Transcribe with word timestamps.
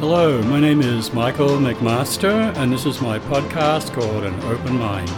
Hello, 0.00 0.40
my 0.42 0.60
name 0.60 0.80
is 0.80 1.12
Michael 1.12 1.58
McMaster, 1.58 2.56
and 2.56 2.72
this 2.72 2.86
is 2.86 3.00
my 3.00 3.18
podcast 3.18 3.92
called 3.92 4.22
An 4.22 4.40
Open 4.42 4.78
Mind, 4.78 5.10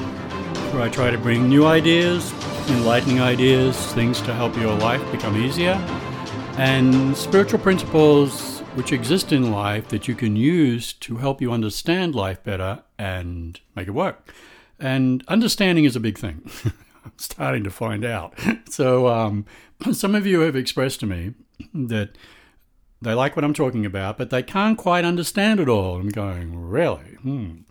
where 0.73 0.83
I 0.83 0.89
try 0.89 1.11
to 1.11 1.19
bring 1.19 1.51
new 1.51 1.67
ideas, 1.67 2.33
enlightening 2.71 3.21
ideas, 3.21 3.77
things 3.93 4.23
to 4.23 4.33
help 4.33 4.57
your 4.57 4.75
life 4.75 5.03
become 5.13 5.37
easier, 5.37 5.75
and 6.57 7.15
spiritual 7.15 7.59
principles 7.59 8.61
which 8.75 8.91
exist 8.91 9.33
in 9.33 9.53
life 9.53 9.89
that 9.89 10.09
you 10.09 10.15
can 10.15 10.35
use 10.35 10.95
to 10.95 11.19
help 11.19 11.43
you 11.43 11.53
understand 11.53 12.15
life 12.15 12.43
better 12.43 12.83
and 12.99 13.61
make 13.77 13.87
it 13.87 13.91
work. 13.91 14.33
And 14.79 15.23
understanding 15.29 15.85
is 15.85 15.95
a 15.95 16.01
big 16.01 16.17
thing. 16.17 16.51
I'm 17.05 17.13
starting 17.19 17.65
to 17.65 17.71
find 17.71 18.03
out. 18.03 18.33
So, 18.71 19.09
um, 19.09 19.45
some 19.93 20.15
of 20.15 20.27
you 20.27 20.41
have 20.41 20.57
expressed 20.57 21.01
to 21.01 21.07
me 21.07 21.35
that 21.75 22.17
they 23.03 23.15
like 23.15 23.35
what 23.35 23.45
I'm 23.45 23.55
talking 23.55 23.87
about, 23.87 24.19
but 24.19 24.31
they 24.31 24.43
can't 24.43 24.77
quite 24.77 25.05
understand 25.05 25.59
it 25.59 25.69
all. 25.69 25.97
I'm 25.97 26.11
going, 26.11 26.59
really? 26.59 27.17
Hmm. 27.23 27.63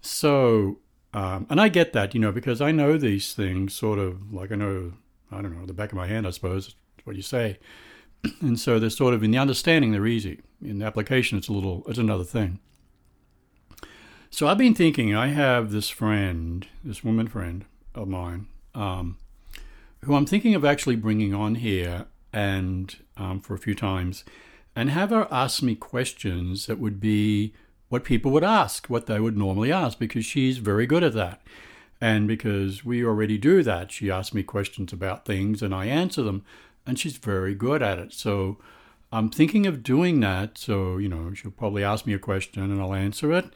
So, 0.00 0.78
um, 1.12 1.46
and 1.50 1.60
I 1.60 1.68
get 1.68 1.92
that, 1.92 2.14
you 2.14 2.20
know, 2.20 2.32
because 2.32 2.60
I 2.60 2.72
know 2.72 2.96
these 2.96 3.34
things 3.34 3.74
sort 3.74 3.98
of 3.98 4.32
like 4.32 4.50
I 4.50 4.54
know, 4.54 4.92
I 5.30 5.42
don't 5.42 5.58
know, 5.58 5.66
the 5.66 5.74
back 5.74 5.92
of 5.92 5.96
my 5.96 6.06
hand, 6.06 6.26
I 6.26 6.30
suppose, 6.30 6.74
what 7.04 7.16
you 7.16 7.22
say. 7.22 7.58
And 8.42 8.60
so 8.60 8.78
they're 8.78 8.90
sort 8.90 9.14
of 9.14 9.22
in 9.22 9.30
the 9.30 9.38
understanding, 9.38 9.92
they're 9.92 10.06
easy. 10.06 10.40
In 10.62 10.78
the 10.78 10.84
application, 10.84 11.38
it's 11.38 11.48
a 11.48 11.54
little, 11.54 11.84
it's 11.88 11.98
another 11.98 12.24
thing. 12.24 12.60
So 14.28 14.46
I've 14.46 14.58
been 14.58 14.74
thinking, 14.74 15.14
I 15.14 15.28
have 15.28 15.72
this 15.72 15.88
friend, 15.88 16.66
this 16.84 17.02
woman 17.02 17.28
friend 17.28 17.64
of 17.94 18.08
mine, 18.08 18.46
um, 18.74 19.16
who 20.04 20.14
I'm 20.14 20.26
thinking 20.26 20.54
of 20.54 20.66
actually 20.66 20.96
bringing 20.96 21.34
on 21.34 21.56
here 21.56 22.06
and 22.30 22.94
um, 23.16 23.40
for 23.40 23.54
a 23.54 23.58
few 23.58 23.74
times 23.74 24.22
and 24.74 24.90
have 24.90 25.10
her 25.10 25.26
ask 25.30 25.62
me 25.62 25.74
questions 25.74 26.66
that 26.66 26.78
would 26.78 27.00
be 27.00 27.54
what 27.88 28.04
people 28.04 28.30
would 28.30 28.44
ask, 28.44 28.86
what 28.86 29.06
they 29.06 29.20
would 29.20 29.36
normally 29.36 29.72
ask, 29.72 29.98
because 29.98 30.24
she's 30.24 30.58
very 30.58 30.86
good 30.86 31.02
at 31.02 31.12
that. 31.14 31.42
And 32.00 32.26
because 32.26 32.84
we 32.84 33.04
already 33.04 33.36
do 33.36 33.62
that, 33.62 33.92
she 33.92 34.10
asks 34.10 34.32
me 34.32 34.42
questions 34.42 34.92
about 34.92 35.26
things 35.26 35.60
and 35.60 35.74
I 35.74 35.86
answer 35.86 36.22
them, 36.22 36.44
and 36.86 36.98
she's 36.98 37.16
very 37.16 37.54
good 37.54 37.82
at 37.82 37.98
it. 37.98 38.12
So 38.12 38.58
I'm 39.12 39.28
thinking 39.28 39.66
of 39.66 39.82
doing 39.82 40.20
that. 40.20 40.56
So, 40.56 40.96
you 40.96 41.08
know, 41.08 41.34
she'll 41.34 41.50
probably 41.50 41.84
ask 41.84 42.06
me 42.06 42.14
a 42.14 42.18
question 42.18 42.62
and 42.62 42.80
I'll 42.80 42.94
answer 42.94 43.32
it. 43.32 43.46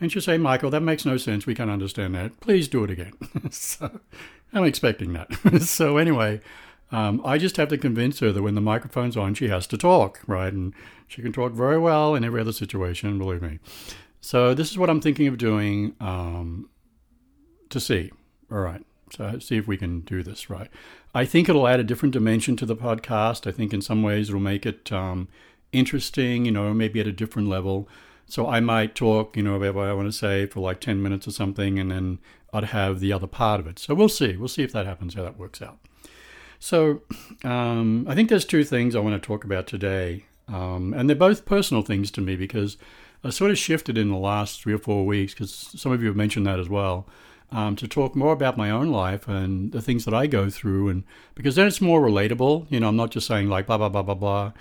And 0.00 0.10
she'll 0.10 0.22
say, 0.22 0.38
Michael, 0.38 0.70
that 0.70 0.80
makes 0.80 1.04
no 1.04 1.16
sense. 1.16 1.46
We 1.46 1.54
can't 1.54 1.70
understand 1.70 2.14
that. 2.16 2.40
Please 2.40 2.66
do 2.66 2.82
it 2.84 2.90
again. 2.90 3.12
so 3.50 4.00
I'm 4.52 4.64
expecting 4.64 5.12
that. 5.12 5.62
so, 5.62 5.98
anyway, 5.98 6.40
um, 6.94 7.20
I 7.24 7.38
just 7.38 7.56
have 7.56 7.68
to 7.70 7.76
convince 7.76 8.20
her 8.20 8.30
that 8.30 8.42
when 8.42 8.54
the 8.54 8.60
microphone's 8.60 9.16
on, 9.16 9.34
she 9.34 9.48
has 9.48 9.66
to 9.66 9.76
talk, 9.76 10.20
right? 10.28 10.52
And 10.52 10.72
she 11.08 11.22
can 11.22 11.32
talk 11.32 11.52
very 11.52 11.76
well 11.76 12.14
in 12.14 12.22
every 12.22 12.40
other 12.40 12.52
situation, 12.52 13.18
believe 13.18 13.42
me. 13.42 13.58
So 14.20 14.54
this 14.54 14.70
is 14.70 14.78
what 14.78 14.88
I'm 14.88 15.00
thinking 15.00 15.26
of 15.26 15.36
doing 15.36 15.96
um, 15.98 16.68
to 17.70 17.80
see. 17.80 18.12
All 18.48 18.60
right. 18.60 18.84
So 19.10 19.40
see 19.40 19.56
if 19.56 19.66
we 19.66 19.76
can 19.76 20.02
do 20.02 20.22
this 20.22 20.48
right. 20.48 20.70
I 21.12 21.24
think 21.24 21.48
it'll 21.48 21.66
add 21.66 21.80
a 21.80 21.84
different 21.84 22.12
dimension 22.12 22.54
to 22.58 22.66
the 22.66 22.76
podcast. 22.76 23.48
I 23.48 23.50
think 23.50 23.72
in 23.72 23.82
some 23.82 24.04
ways 24.04 24.28
it'll 24.28 24.40
make 24.40 24.64
it 24.64 24.92
um, 24.92 25.26
interesting, 25.72 26.44
you 26.44 26.52
know, 26.52 26.72
maybe 26.72 27.00
at 27.00 27.08
a 27.08 27.12
different 27.12 27.48
level. 27.48 27.88
So 28.26 28.46
I 28.46 28.60
might 28.60 28.94
talk, 28.94 29.36
you 29.36 29.42
know, 29.42 29.56
about 29.56 29.74
what 29.74 29.88
I 29.88 29.94
want 29.94 30.06
to 30.06 30.12
say 30.16 30.46
for 30.46 30.60
like 30.60 30.80
10 30.80 31.02
minutes 31.02 31.26
or 31.26 31.32
something, 31.32 31.76
and 31.76 31.90
then 31.90 32.20
I'd 32.52 32.64
have 32.64 33.00
the 33.00 33.12
other 33.12 33.26
part 33.26 33.58
of 33.58 33.66
it. 33.66 33.80
So 33.80 33.94
we'll 33.94 34.08
see. 34.08 34.36
We'll 34.36 34.46
see 34.46 34.62
if 34.62 34.72
that 34.72 34.86
happens, 34.86 35.14
how 35.14 35.24
that 35.24 35.36
works 35.36 35.60
out. 35.60 35.78
So, 36.64 37.02
um, 37.44 38.06
I 38.08 38.14
think 38.14 38.30
there's 38.30 38.46
two 38.46 38.64
things 38.64 38.96
I 38.96 39.00
want 39.00 39.22
to 39.22 39.26
talk 39.26 39.44
about 39.44 39.66
today. 39.66 40.24
Um, 40.48 40.94
and 40.94 41.10
they're 41.10 41.14
both 41.14 41.44
personal 41.44 41.82
things 41.82 42.10
to 42.12 42.22
me 42.22 42.36
because 42.36 42.78
I 43.22 43.28
sort 43.28 43.50
of 43.50 43.58
shifted 43.58 43.98
in 43.98 44.08
the 44.08 44.16
last 44.16 44.62
three 44.62 44.72
or 44.72 44.78
four 44.78 45.04
weeks, 45.04 45.34
because 45.34 45.52
some 45.52 45.92
of 45.92 46.00
you 46.00 46.08
have 46.08 46.16
mentioned 46.16 46.46
that 46.46 46.58
as 46.58 46.70
well, 46.70 47.06
um, 47.52 47.76
to 47.76 47.86
talk 47.86 48.16
more 48.16 48.32
about 48.32 48.56
my 48.56 48.70
own 48.70 48.90
life 48.90 49.28
and 49.28 49.72
the 49.72 49.82
things 49.82 50.06
that 50.06 50.14
I 50.14 50.26
go 50.26 50.48
through. 50.48 50.88
And 50.88 51.04
because 51.34 51.54
then 51.54 51.66
it's 51.66 51.82
more 51.82 52.00
relatable. 52.00 52.66
You 52.70 52.80
know, 52.80 52.88
I'm 52.88 52.96
not 52.96 53.10
just 53.10 53.26
saying 53.26 53.50
like 53.50 53.66
blah, 53.66 53.76
blah, 53.76 53.90
blah, 53.90 54.02
blah, 54.02 54.14
blah, 54.14 54.52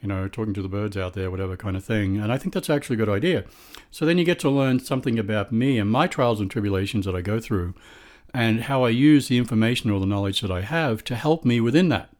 you 0.00 0.08
know, 0.08 0.26
talking 0.26 0.54
to 0.54 0.62
the 0.62 0.68
birds 0.68 0.96
out 0.96 1.12
there, 1.12 1.30
whatever 1.30 1.56
kind 1.56 1.76
of 1.76 1.84
thing. 1.84 2.16
And 2.16 2.32
I 2.32 2.38
think 2.38 2.54
that's 2.54 2.70
actually 2.70 2.94
a 2.94 3.04
good 3.04 3.08
idea. 3.08 3.44
So 3.92 4.04
then 4.04 4.18
you 4.18 4.24
get 4.24 4.40
to 4.40 4.50
learn 4.50 4.80
something 4.80 5.16
about 5.16 5.52
me 5.52 5.78
and 5.78 5.88
my 5.88 6.08
trials 6.08 6.40
and 6.40 6.50
tribulations 6.50 7.06
that 7.06 7.14
I 7.14 7.20
go 7.20 7.38
through 7.38 7.74
and 8.34 8.62
how 8.62 8.84
I 8.84 8.90
use 8.90 9.28
the 9.28 9.38
information 9.38 9.90
or 9.90 10.00
the 10.00 10.06
knowledge 10.06 10.40
that 10.40 10.50
I 10.50 10.62
have 10.62 11.04
to 11.04 11.16
help 11.16 11.44
me 11.44 11.60
within 11.60 11.88
that. 11.90 12.10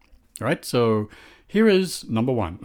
All 0.41 0.47
right, 0.47 0.65
so 0.65 1.09
here 1.47 1.69
is 1.69 2.09
number 2.09 2.33
one. 2.33 2.59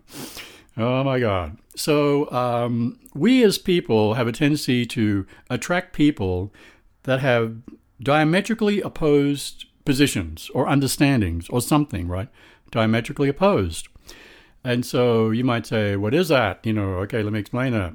oh 0.76 1.04
my 1.04 1.20
God. 1.20 1.58
So, 1.74 2.30
um, 2.30 2.98
we 3.14 3.42
as 3.42 3.58
people 3.58 4.14
have 4.14 4.26
a 4.26 4.32
tendency 4.32 4.84
to 4.86 5.26
attract 5.48 5.94
people 5.94 6.52
that 7.04 7.20
have 7.20 7.56
diametrically 8.00 8.80
opposed 8.80 9.66
positions 9.84 10.50
or 10.54 10.68
understandings 10.68 11.48
or 11.48 11.60
something, 11.60 12.08
right? 12.08 12.28
Diametrically 12.70 13.28
opposed. 13.28 13.88
And 14.64 14.86
so 14.86 15.30
you 15.30 15.44
might 15.44 15.66
say, 15.66 15.96
what 15.96 16.14
is 16.14 16.28
that? 16.28 16.64
You 16.64 16.72
know, 16.72 16.94
okay, 17.00 17.22
let 17.22 17.32
me 17.32 17.40
explain 17.40 17.72
that. 17.72 17.94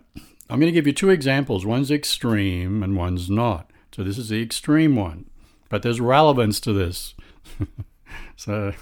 I'm 0.50 0.60
going 0.60 0.72
to 0.72 0.76
give 0.76 0.88
you 0.88 0.94
two 0.94 1.10
examples. 1.10 1.66
One's 1.66 1.92
extreme 1.92 2.84
and 2.84 2.96
one's 2.96 3.30
not. 3.30 3.72
So 3.92 4.04
this 4.04 4.18
is 4.18 4.30
the 4.30 4.42
extreme 4.42 4.96
one, 4.96 5.30
but 5.70 5.82
there's 5.82 6.00
relevance 6.00 6.60
to 6.62 6.74
this. 6.74 7.16
so 8.36 8.74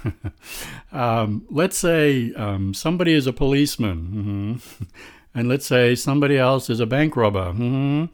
um, 0.92 1.46
let's 1.50 1.78
say 1.78 2.34
um, 2.34 2.74
somebody 2.74 3.14
is 3.14 3.28
a 3.28 3.34
policeman, 3.34 4.60
mm-hmm. 4.60 4.84
and 5.34 5.48
let's 5.48 5.66
say 5.66 5.96
somebody 5.96 6.38
else 6.38 6.70
is 6.70 6.80
a 6.80 6.86
bank 6.86 7.16
robber. 7.16 7.52
Mm-hmm. 7.54 8.06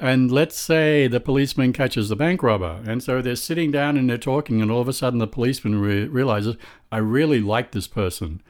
And 0.00 0.30
let's 0.30 0.56
say 0.56 1.08
the 1.08 1.18
policeman 1.18 1.72
catches 1.72 2.08
the 2.08 2.14
bank 2.14 2.40
robber. 2.42 2.80
And 2.86 3.02
so 3.02 3.20
they're 3.20 3.34
sitting 3.34 3.72
down 3.72 3.96
and 3.96 4.08
they're 4.08 4.16
talking, 4.16 4.62
and 4.62 4.70
all 4.70 4.80
of 4.80 4.88
a 4.88 4.92
sudden 4.92 5.18
the 5.18 5.26
policeman 5.26 5.80
re- 5.80 6.06
realizes, 6.06 6.56
I 6.92 6.98
really 6.98 7.40
like 7.40 7.72
this 7.72 7.88
person. 7.88 8.40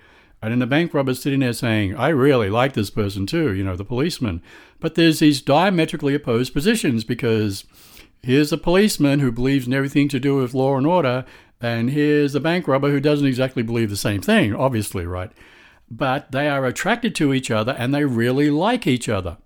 And 0.41 0.53
then 0.53 0.59
the 0.61 0.67
bank 0.67 0.95
robber's 0.95 1.21
sitting 1.21 1.41
there 1.41 1.53
saying, 1.53 1.97
I 1.97 2.09
really 2.09 2.49
like 2.49 2.75
this 2.75 2.91
person 2.91 3.27
too, 3.27 3.53
you 3.53 3.65
know, 3.65 3.77
the 3.77 3.85
policeman. 3.85 4.41
But 4.79 4.95
there's 4.95 5.19
these 5.19 5.41
diametrically 5.41 6.15
opposed 6.15 6.53
positions 6.53 7.03
because 7.03 7.65
here's 8.23 8.53
a 8.53 8.59
policeman 8.59 9.19
who 9.19 9.33
believes 9.33 9.67
in 9.67 9.75
everything 9.75 10.09
to 10.09 10.21
do 10.21 10.37
with 10.37 10.55
law 10.55 10.77
and 10.77 10.87
order, 10.87 11.25
and 11.61 11.91
here's 11.91 12.37
a 12.37 12.41
bank 12.41 12.69
robber 12.69 12.91
who 12.91 13.01
doesn't 13.01 13.27
exactly 13.27 13.65
believe 13.65 13.91
the 13.91 13.97
same 13.97 14.21
thing, 14.21 14.55
obviously, 14.55 15.07
right? 15.07 15.33
But 15.91 16.31
they 16.31 16.49
are 16.49 16.65
attracted 16.65 17.15
to 17.17 17.35
each 17.35 17.51
other 17.51 17.73
and 17.73 17.93
they 17.93 18.05
really 18.05 18.51
like 18.51 18.87
each 18.87 19.09
other. 19.09 19.39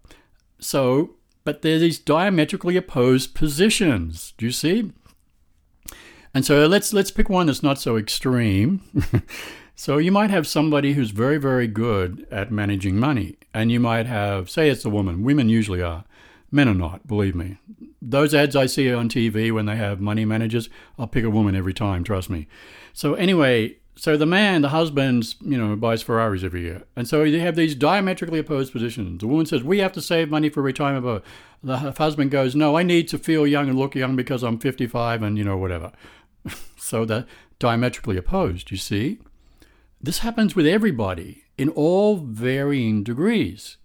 So, 0.58 1.12
but 1.44 1.62
they're 1.62 1.78
these 1.78 1.98
diametrically 1.98 2.76
opposed 2.76 3.34
positions. 3.34 4.34
Do 4.36 4.44
you 4.44 4.52
see? 4.52 4.92
And 6.34 6.44
so 6.44 6.66
let's 6.66 6.92
let's 6.92 7.10
pick 7.10 7.28
one 7.28 7.46
that's 7.46 7.62
not 7.62 7.78
so 7.78 7.96
extreme. 7.96 8.82
So 9.82 9.98
you 9.98 10.12
might 10.12 10.30
have 10.30 10.46
somebody 10.46 10.92
who's 10.92 11.10
very, 11.10 11.38
very 11.38 11.66
good 11.66 12.24
at 12.30 12.52
managing 12.52 13.00
money, 13.00 13.34
and 13.52 13.72
you 13.72 13.80
might 13.80 14.06
have, 14.06 14.48
say, 14.48 14.70
it's 14.70 14.84
a 14.84 14.88
woman. 14.88 15.24
Women 15.24 15.48
usually 15.48 15.82
are. 15.82 16.04
Men 16.52 16.68
are 16.68 16.74
not, 16.74 17.08
believe 17.08 17.34
me. 17.34 17.56
Those 18.00 18.32
ads 18.32 18.54
I 18.54 18.66
see 18.66 18.94
on 18.94 19.08
TV 19.08 19.50
when 19.50 19.66
they 19.66 19.74
have 19.74 20.00
money 20.00 20.24
managers, 20.24 20.68
I'll 20.96 21.08
pick 21.08 21.24
a 21.24 21.30
woman 21.30 21.56
every 21.56 21.74
time, 21.74 22.04
trust 22.04 22.30
me. 22.30 22.46
So 22.92 23.14
anyway, 23.14 23.78
so 23.96 24.16
the 24.16 24.24
man, 24.24 24.62
the 24.62 24.68
husband, 24.68 25.34
you 25.40 25.58
know, 25.58 25.74
buys 25.74 26.00
Ferraris 26.00 26.44
every 26.44 26.62
year. 26.62 26.84
And 26.94 27.08
so 27.08 27.24
you 27.24 27.40
have 27.40 27.56
these 27.56 27.74
diametrically 27.74 28.38
opposed 28.38 28.72
positions. 28.72 29.18
The 29.18 29.26
woman 29.26 29.46
says, 29.46 29.64
We 29.64 29.80
have 29.80 29.92
to 29.94 30.00
save 30.00 30.30
money 30.30 30.48
for 30.48 30.62
retirement. 30.62 31.04
But 31.04 31.24
the 31.60 31.90
husband 31.98 32.30
goes, 32.30 32.54
No, 32.54 32.76
I 32.76 32.84
need 32.84 33.08
to 33.08 33.18
feel 33.18 33.48
young 33.48 33.68
and 33.68 33.76
look 33.76 33.96
young 33.96 34.14
because 34.14 34.44
I'm 34.44 34.60
55 34.60 35.24
and, 35.24 35.36
you 35.36 35.42
know, 35.42 35.56
whatever. 35.56 35.90
so 36.76 37.04
they're 37.04 37.26
diametrically 37.58 38.16
opposed, 38.16 38.70
you 38.70 38.76
see? 38.76 39.18
This 40.02 40.18
happens 40.18 40.56
with 40.56 40.66
everybody 40.66 41.44
in 41.56 41.68
all 41.68 42.16
varying 42.16 43.04
degrees 43.04 43.76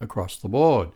across 0.00 0.36
the 0.36 0.48
board. 0.48 0.90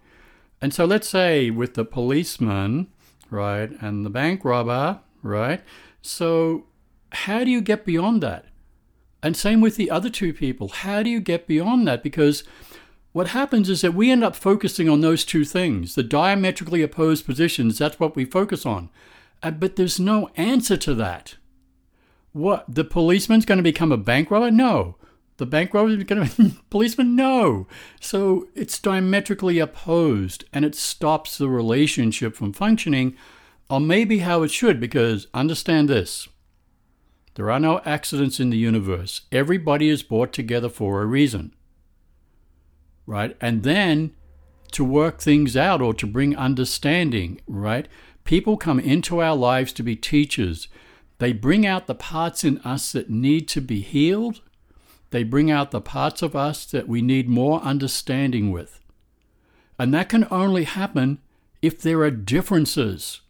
And 0.60 0.74
so 0.74 0.84
let's 0.84 1.08
say 1.08 1.50
with 1.50 1.74
the 1.74 1.84
policeman, 1.84 2.88
right, 3.30 3.70
and 3.80 4.04
the 4.04 4.10
bank 4.10 4.44
robber, 4.44 5.00
right? 5.22 5.62
So 6.02 6.66
how 7.10 7.42
do 7.42 7.50
you 7.50 7.62
get 7.62 7.86
beyond 7.86 8.22
that? 8.22 8.46
And 9.22 9.34
same 9.34 9.62
with 9.62 9.76
the 9.76 9.90
other 9.90 10.10
two 10.10 10.34
people. 10.34 10.68
How 10.68 11.02
do 11.02 11.08
you 11.08 11.20
get 11.20 11.46
beyond 11.46 11.88
that? 11.88 12.02
Because 12.02 12.44
what 13.12 13.28
happens 13.28 13.70
is 13.70 13.80
that 13.80 13.94
we 13.94 14.10
end 14.10 14.22
up 14.22 14.36
focusing 14.36 14.90
on 14.90 15.00
those 15.00 15.24
two 15.24 15.46
things, 15.46 15.94
the 15.94 16.02
diametrically 16.02 16.82
opposed 16.82 17.24
positions. 17.24 17.78
That's 17.78 17.98
what 17.98 18.14
we 18.14 18.26
focus 18.26 18.66
on. 18.66 18.90
But 19.40 19.76
there's 19.76 19.98
no 19.98 20.28
answer 20.36 20.76
to 20.76 20.94
that. 20.96 21.36
What? 22.36 22.66
The 22.68 22.84
policeman's 22.84 23.46
going 23.46 23.58
to 23.58 23.62
become 23.62 23.92
a 23.92 23.96
bank 23.96 24.30
robber? 24.30 24.50
No. 24.50 24.96
The 25.38 25.46
bank 25.46 25.72
robber 25.72 25.88
is 25.90 26.04
going 26.04 26.28
to 26.28 26.42
be 26.42 26.54
policeman? 26.70 27.16
No. 27.16 27.66
So 28.00 28.48
it's 28.54 28.78
diametrically 28.78 29.58
opposed 29.58 30.44
and 30.52 30.64
it 30.64 30.74
stops 30.74 31.38
the 31.38 31.48
relationship 31.48 32.36
from 32.36 32.52
functioning, 32.52 33.16
or 33.70 33.80
maybe 33.80 34.18
how 34.18 34.42
it 34.42 34.50
should, 34.50 34.80
because 34.80 35.28
understand 35.34 35.88
this. 35.88 36.28
There 37.36 37.50
are 37.50 37.60
no 37.60 37.80
accidents 37.86 38.38
in 38.40 38.50
the 38.50 38.58
universe. 38.58 39.22
Everybody 39.32 39.88
is 39.88 40.02
brought 40.02 40.32
together 40.34 40.68
for 40.68 41.02
a 41.02 41.06
reason. 41.06 41.54
right? 43.06 43.36
And 43.40 43.62
then 43.62 44.14
to 44.72 44.84
work 44.84 45.20
things 45.20 45.56
out 45.56 45.80
or 45.80 45.94
to 45.94 46.06
bring 46.06 46.36
understanding, 46.36 47.40
right? 47.46 47.88
People 48.24 48.56
come 48.56 48.80
into 48.80 49.20
our 49.22 49.36
lives 49.36 49.72
to 49.74 49.82
be 49.82 49.96
teachers. 49.96 50.68
They 51.18 51.32
bring 51.32 51.66
out 51.66 51.86
the 51.86 51.94
parts 51.94 52.44
in 52.44 52.58
us 52.58 52.92
that 52.92 53.08
need 53.08 53.48
to 53.48 53.60
be 53.60 53.80
healed. 53.80 54.40
They 55.10 55.22
bring 55.22 55.50
out 55.50 55.70
the 55.70 55.80
parts 55.80 56.20
of 56.22 56.36
us 56.36 56.66
that 56.66 56.88
we 56.88 57.00
need 57.00 57.28
more 57.28 57.60
understanding 57.60 58.50
with. 58.50 58.80
And 59.78 59.92
that 59.94 60.08
can 60.08 60.26
only 60.30 60.64
happen 60.64 61.18
if 61.62 61.80
there 61.80 62.00
are 62.00 62.10
differences. 62.10 63.20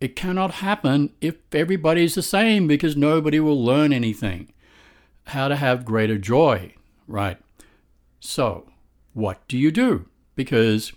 It 0.00 0.16
cannot 0.16 0.54
happen 0.54 1.12
if 1.20 1.36
everybody's 1.52 2.14
the 2.14 2.22
same 2.22 2.66
because 2.66 2.96
nobody 2.96 3.40
will 3.40 3.62
learn 3.62 3.92
anything. 3.92 4.52
How 5.26 5.48
to 5.48 5.56
have 5.56 5.84
greater 5.84 6.18
joy, 6.18 6.74
right? 7.06 7.38
So, 8.18 8.68
what 9.14 9.46
do 9.48 9.56
you 9.56 9.70
do? 9.70 10.06
Because 10.34 10.92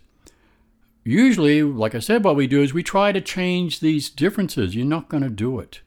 usually, 1.04 1.62
like 1.62 1.94
I 1.94 2.00
said, 2.00 2.24
what 2.24 2.36
we 2.36 2.48
do 2.48 2.62
is 2.62 2.74
we 2.74 2.84
try 2.84 3.12
to 3.12 3.22
change 3.22 3.80
these 3.80 4.10
differences. 4.10 4.76
You're 4.76 4.86
not 4.86 5.10
going 5.10 5.24
to 5.24 5.30
do 5.30 5.60
it. 5.60 5.82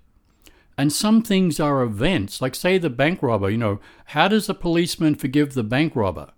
And 0.78 0.92
some 0.92 1.22
things 1.22 1.58
are 1.58 1.82
events, 1.82 2.40
like, 2.40 2.54
say, 2.54 2.78
the 2.78 2.88
bank 2.88 3.20
robber. 3.20 3.50
You 3.50 3.58
know, 3.58 3.80
how 4.06 4.28
does 4.28 4.46
the 4.46 4.54
policeman 4.54 5.16
forgive 5.16 5.54
the 5.54 5.64
bank 5.64 5.96
robber? 5.96 6.30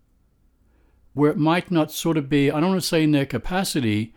Where 1.12 1.30
it 1.30 1.36
might 1.36 1.70
not 1.70 1.92
sort 1.92 2.16
of 2.16 2.30
be, 2.30 2.50
I 2.50 2.58
don't 2.58 2.70
want 2.70 2.80
to 2.80 2.88
say 2.88 3.02
in 3.02 3.10
their 3.12 3.26
capacity, 3.26 4.14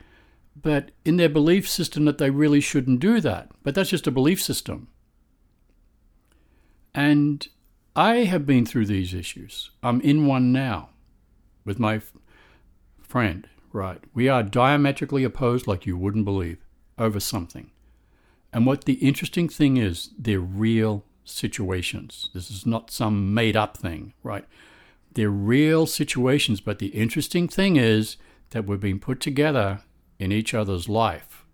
but 0.56 0.92
in 1.04 1.18
their 1.18 1.28
belief 1.28 1.68
system 1.68 2.06
that 2.06 2.20
they 2.20 2.30
really 2.30 2.62
shouldn't 2.62 3.02
do 3.02 3.20
that. 3.20 3.52
But 3.64 3.75
that's 3.75 3.90
just 3.90 4.08
a 4.08 4.12
belief 4.12 4.42
system. 4.42 4.88
And 6.96 7.46
I 7.94 8.18
have 8.24 8.46
been 8.46 8.66
through 8.66 8.86
these 8.86 9.14
issues. 9.14 9.72
I'm 9.81 10.00
in 10.00 10.25
one 10.25 10.54
now 10.54 10.90
with 11.66 11.80
my 11.80 11.96
f- 11.96 12.14
friend, 13.02 13.46
right? 13.74 14.00
We 14.14 14.30
are 14.30 14.42
diametrically 14.42 15.25
opposed 15.25 15.68
like 15.68 15.86
you 15.86 15.98
wouldn't 15.98 16.24
believe 16.24 16.64
over 16.98 17.20
something. 17.20 17.72
And 18.53 18.67
what 18.67 18.85
the 18.85 18.94
interesting 18.94 19.50
thing 19.50 19.77
is, 19.77 20.11
they're 20.17 20.39
real 20.39 21.03
situations. 21.25 22.29
This 22.33 22.51
is 22.51 22.65
not 22.67 22.91
some 22.91 23.33
made 23.33 23.57
up 23.57 23.75
thing, 23.77 24.13
right? 24.21 24.45
They're 25.15 25.29
real 25.29 25.88
situations, 25.88 26.61
but 26.61 26.77
the 26.77 26.88
interesting 26.88 27.47
thing 27.47 27.77
is 27.77 28.17
that 28.51 28.65
we're 28.65 28.77
being 28.77 29.00
put 29.00 29.19
together 29.19 29.81
in 30.19 30.31
each 30.31 30.53
other's 30.53 30.88
life 30.88 31.45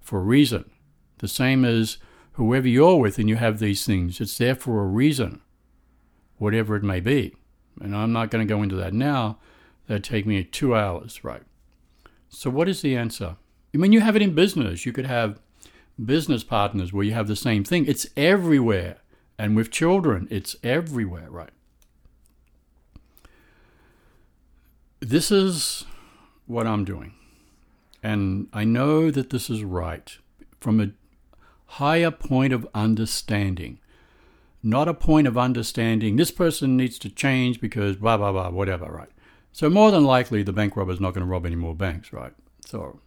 for 0.00 0.18
a 0.20 0.22
reason. 0.22 0.70
The 1.18 1.28
same 1.28 1.64
as 1.64 1.98
whoever 2.32 2.68
you're 2.68 2.96
with 2.96 3.18
and 3.18 3.28
you 3.28 3.36
have 3.36 3.58
these 3.58 3.84
things, 3.84 4.20
it's 4.20 4.38
there 4.38 4.54
for 4.54 4.80
a 4.80 4.86
reason, 4.86 5.42
whatever 6.38 6.74
it 6.74 6.82
may 6.82 7.00
be. 7.00 7.34
And 7.80 7.94
I'm 7.94 8.12
not 8.12 8.30
going 8.30 8.46
to 8.46 8.54
go 8.54 8.62
into 8.62 8.76
that 8.76 8.94
now. 8.94 9.38
That'd 9.86 10.04
take 10.04 10.26
me 10.26 10.42
two 10.42 10.74
hours, 10.74 11.22
right? 11.22 11.42
So, 12.28 12.50
what 12.50 12.68
is 12.68 12.82
the 12.82 12.96
answer? 12.96 13.36
I 13.74 13.78
mean, 13.78 13.92
you 13.92 14.00
have 14.00 14.16
it 14.16 14.22
in 14.22 14.34
business. 14.34 14.86
You 14.86 14.92
could 14.92 15.06
have 15.06 15.40
business 16.02 16.44
partners 16.44 16.92
where 16.92 17.04
you 17.04 17.12
have 17.12 17.28
the 17.28 17.36
same 17.36 17.64
thing. 17.64 17.86
It's 17.86 18.06
everywhere. 18.16 18.98
And 19.38 19.56
with 19.56 19.70
children, 19.70 20.26
it's 20.30 20.56
everywhere, 20.62 21.30
right? 21.30 21.50
This 25.00 25.30
is 25.30 25.84
what 26.46 26.66
I'm 26.66 26.84
doing. 26.84 27.14
And 28.02 28.48
I 28.52 28.64
know 28.64 29.10
that 29.10 29.30
this 29.30 29.48
is 29.50 29.62
right 29.62 30.16
from 30.60 30.80
a 30.80 30.90
higher 31.72 32.10
point 32.10 32.52
of 32.52 32.66
understanding, 32.74 33.78
not 34.62 34.88
a 34.88 34.94
point 34.94 35.26
of 35.26 35.38
understanding 35.38 36.16
this 36.16 36.30
person 36.30 36.76
needs 36.76 36.98
to 37.00 37.10
change 37.10 37.60
because 37.60 37.96
blah, 37.96 38.16
blah, 38.16 38.32
blah, 38.32 38.50
whatever, 38.50 38.86
right? 38.86 39.10
So, 39.52 39.68
more 39.68 39.90
than 39.90 40.04
likely, 40.04 40.42
the 40.42 40.52
bank 40.52 40.76
robber 40.76 40.92
is 40.92 41.00
not 41.00 41.14
going 41.14 41.26
to 41.26 41.30
rob 41.30 41.46
any 41.46 41.56
more 41.56 41.74
banks, 41.74 42.12
right? 42.12 42.32
So, 42.66 43.00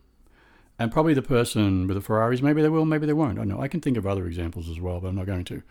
and 0.82 0.92
probably 0.92 1.14
the 1.14 1.22
person 1.22 1.86
with 1.86 1.96
the 1.96 2.02
Ferraris, 2.02 2.42
maybe 2.42 2.64
they 2.64 2.70
will, 2.70 2.86
maybe 2.86 3.06
they 3.06 3.14
won't. 3.14 3.38
I 3.38 3.44
know. 3.44 3.62
I 3.62 3.68
can 3.68 3.82
think 3.82 3.98
of 3.98 4.08
other 4.08 4.26
examples 4.26 4.68
as 4.68 4.80
well, 4.80 5.00
but 5.00 5.10
I'm 5.10 5.16
not 5.16 5.28
going 5.28 5.46
to. 5.46 5.62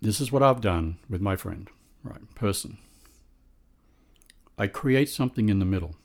This 0.00 0.18
is 0.18 0.32
what 0.32 0.42
I've 0.42 0.62
done 0.62 0.96
with 1.10 1.20
my 1.20 1.36
friend, 1.36 1.68
right? 2.02 2.34
Person. 2.34 2.78
I 4.56 4.66
create 4.66 5.10
something 5.10 5.50
in 5.50 5.58
the 5.58 5.66
middle 5.66 5.96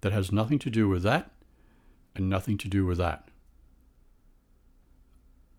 that 0.00 0.12
has 0.12 0.32
nothing 0.32 0.58
to 0.60 0.70
do 0.70 0.88
with 0.88 1.02
that 1.02 1.30
and 2.16 2.30
nothing 2.30 2.56
to 2.56 2.68
do 2.68 2.86
with 2.86 2.96
that. 2.96 3.28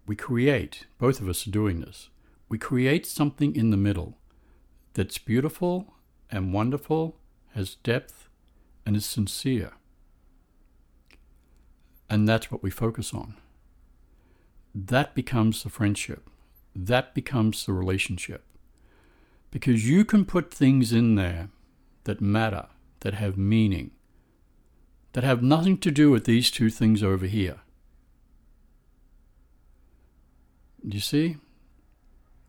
We 0.08 0.16
create, 0.16 0.88
both 0.98 1.22
of 1.22 1.30
us 1.30 1.46
are 1.46 1.52
doing 1.52 1.82
this, 1.82 2.10
we 2.50 2.58
create 2.58 3.06
something 3.06 3.56
in 3.56 3.70
the 3.70 3.78
middle 3.78 4.18
that's 4.96 5.20
beautiful 5.20 5.94
and 6.32 6.56
wonderful, 6.56 7.18
has 7.54 7.76
depth, 7.76 8.30
and 8.84 8.96
is 8.96 9.06
sincere. 9.06 9.74
And 12.12 12.28
that's 12.28 12.52
what 12.52 12.62
we 12.62 12.70
focus 12.70 13.14
on. 13.14 13.38
That 14.76 15.16
becomes 15.16 15.64
the 15.64 15.70
friendship. 15.70 16.30
That 16.76 17.16
becomes 17.16 17.66
the 17.66 17.72
relationship. 17.72 18.44
Because 19.50 19.90
you 19.90 20.04
can 20.04 20.26
put 20.26 20.54
things 20.54 20.92
in 20.92 21.16
there 21.16 21.48
that 22.04 22.20
matter, 22.20 22.68
that 23.00 23.14
have 23.14 23.38
meaning, 23.38 23.92
that 25.14 25.24
have 25.24 25.42
nothing 25.42 25.78
to 25.78 25.90
do 25.90 26.12
with 26.12 26.26
these 26.26 26.52
two 26.52 26.70
things 26.70 27.02
over 27.02 27.28
here. 27.28 27.62
You 30.84 31.00
see? 31.00 31.38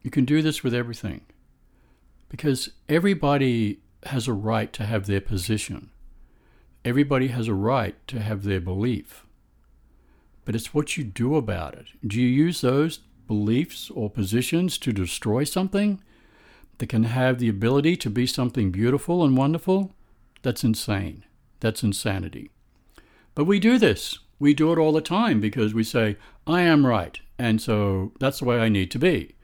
You 0.02 0.10
can 0.10 0.24
do 0.24 0.42
this 0.42 0.64
with 0.64 0.74
everything. 0.74 1.20
Because 2.28 2.70
everybody 2.88 3.78
has 4.06 4.26
a 4.26 4.32
right 4.32 4.72
to 4.72 4.86
have 4.86 5.06
their 5.06 5.20
position. 5.20 5.90
Everybody 6.84 7.28
has 7.28 7.46
a 7.46 7.54
right 7.54 7.94
to 8.08 8.18
have 8.18 8.42
their 8.42 8.60
belief. 8.60 9.24
But 10.44 10.54
it's 10.54 10.74
what 10.74 10.96
you 10.96 11.04
do 11.04 11.36
about 11.36 11.74
it. 11.74 11.86
Do 12.06 12.20
you 12.20 12.28
use 12.28 12.60
those 12.60 12.98
beliefs 13.26 13.90
or 13.90 14.10
positions 14.10 14.76
to 14.78 14.92
destroy 14.92 15.44
something 15.44 16.02
that 16.78 16.88
can 16.88 17.04
have 17.04 17.38
the 17.38 17.48
ability 17.48 17.96
to 17.98 18.10
be 18.10 18.26
something 18.26 18.70
beautiful 18.70 19.24
and 19.24 19.36
wonderful? 19.36 19.94
That's 20.42 20.64
insane. 20.64 21.24
That's 21.60 21.82
insanity. 21.84 22.50
But 23.34 23.44
we 23.44 23.60
do 23.60 23.78
this. 23.78 24.18
We 24.38 24.54
do 24.54 24.72
it 24.72 24.78
all 24.78 24.92
the 24.92 25.00
time 25.00 25.40
because 25.40 25.72
we 25.72 25.84
say, 25.84 26.16
I 26.46 26.62
am 26.62 26.84
right. 26.84 27.20
And 27.38 27.60
so 27.60 28.12
that's 28.18 28.40
the 28.40 28.44
way 28.44 28.58
I 28.58 28.68
need 28.68 28.90
to 28.90 28.98
be. 28.98 29.36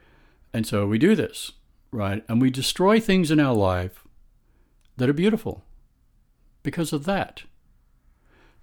And 0.52 0.66
so 0.66 0.86
we 0.86 0.98
do 0.98 1.14
this, 1.14 1.52
right? 1.92 2.24
And 2.28 2.42
we 2.42 2.50
destroy 2.50 2.98
things 2.98 3.30
in 3.30 3.38
our 3.38 3.54
life 3.54 4.04
that 4.96 5.08
are 5.08 5.14
beautiful 5.14 5.64
because 6.62 6.92
of 6.92 7.04
that. 7.04 7.44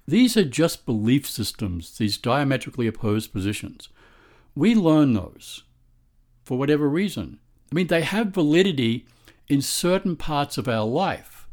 These 0.08 0.38
are 0.38 0.46
just 0.46 0.86
belief 0.86 1.28
systems, 1.28 1.98
these 1.98 2.18
diametrically 2.18 2.88
opposed 2.88 3.34
positions. 3.34 3.90
We 4.54 4.76
learn 4.76 5.14
those 5.14 5.64
for 6.44 6.58
whatever 6.58 6.88
reason. 6.88 7.40
I 7.72 7.76
mean, 7.76 7.88
they 7.88 8.02
have 8.02 8.28
validity 8.28 9.08
in 9.48 9.62
certain 9.62 10.16
parts 10.16 10.58
of 10.58 10.68
our 10.68 10.86
life, 10.86 11.48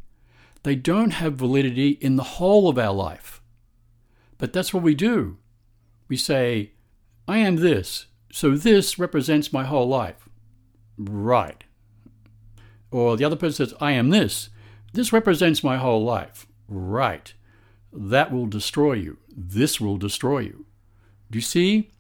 they 0.62 0.76
don't 0.76 1.12
have 1.12 1.34
validity 1.34 1.90
in 2.00 2.16
the 2.16 2.22
whole 2.22 2.68
of 2.68 2.78
our 2.78 2.92
life. 2.92 3.40
But 4.38 4.52
that's 4.52 4.72
what 4.72 4.82
we 4.82 4.94
do. 4.94 5.38
We 6.08 6.16
say, 6.16 6.72
I 7.26 7.38
am 7.38 7.56
this, 7.56 8.06
so 8.30 8.56
this 8.56 8.98
represents 8.98 9.52
my 9.52 9.64
whole 9.64 9.88
life. 9.88 10.28
Right. 10.96 11.64
Or 12.90 13.16
the 13.16 13.24
other 13.24 13.36
person 13.36 13.66
says, 13.66 13.74
I 13.80 13.92
am 13.92 14.10
this, 14.10 14.50
this 14.92 15.12
represents 15.12 15.64
my 15.64 15.78
whole 15.78 16.04
life. 16.04 16.46
Right. 16.68 17.34
That 17.92 18.32
will 18.32 18.46
destroy 18.46 18.94
you. 18.94 19.18
This 19.28 19.80
will 19.80 19.98
destroy 19.98 20.40
you. 20.40 20.64
Do 21.30 21.38
you 21.38 21.42
see? 21.42 21.90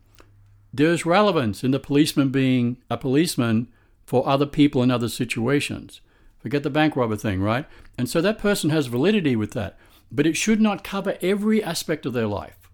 There's 0.72 1.04
relevance 1.04 1.62
in 1.62 1.70
the 1.70 1.78
policeman 1.78 2.30
being 2.30 2.78
a 2.88 2.96
policeman 2.96 3.68
for 4.06 4.26
other 4.26 4.46
people 4.46 4.82
in 4.82 4.90
other 4.90 5.08
situations. 5.08 6.00
Forget 6.38 6.62
the 6.62 6.70
bank 6.70 6.96
robber 6.96 7.16
thing, 7.16 7.40
right? 7.40 7.66
And 7.98 8.08
so 8.08 8.20
that 8.20 8.38
person 8.38 8.70
has 8.70 8.86
validity 8.86 9.36
with 9.36 9.52
that 9.52 9.78
but 10.12 10.26
it 10.26 10.36
should 10.36 10.60
not 10.60 10.84
cover 10.84 11.16
every 11.22 11.64
aspect 11.64 12.04
of 12.04 12.12
their 12.12 12.26
life 12.26 12.70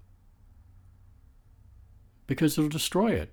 because 2.26 2.58
it'll 2.58 2.68
destroy 2.68 3.12
it. 3.12 3.32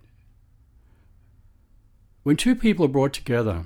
When 2.22 2.38
two 2.38 2.56
people 2.56 2.86
are 2.86 2.90
brought 2.90 3.14
together, 3.14 3.66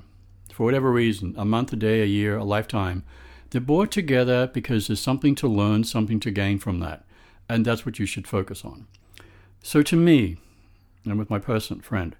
for 0.52 0.64
whatever 0.64 0.90
reason, 0.90 1.34
a 1.36 1.44
month, 1.44 1.72
a 1.72 1.76
day, 1.76 2.02
a 2.02 2.06
year, 2.06 2.36
a 2.36 2.44
lifetime, 2.44 3.04
they're 3.50 3.60
brought 3.60 3.90
together 3.90 4.46
because 4.46 4.86
there's 4.86 5.00
something 5.00 5.34
to 5.36 5.48
learn, 5.48 5.84
something 5.84 6.20
to 6.20 6.30
gain 6.30 6.58
from 6.58 6.80
that. 6.80 7.04
And 7.48 7.64
that's 7.64 7.84
what 7.84 7.98
you 7.98 8.06
should 8.06 8.28
focus 8.28 8.64
on. 8.64 8.86
So, 9.62 9.82
to 9.82 9.96
me, 9.96 10.38
and 11.04 11.18
with 11.18 11.30
my 11.30 11.38
person, 11.38 11.80
friend, 11.80 12.16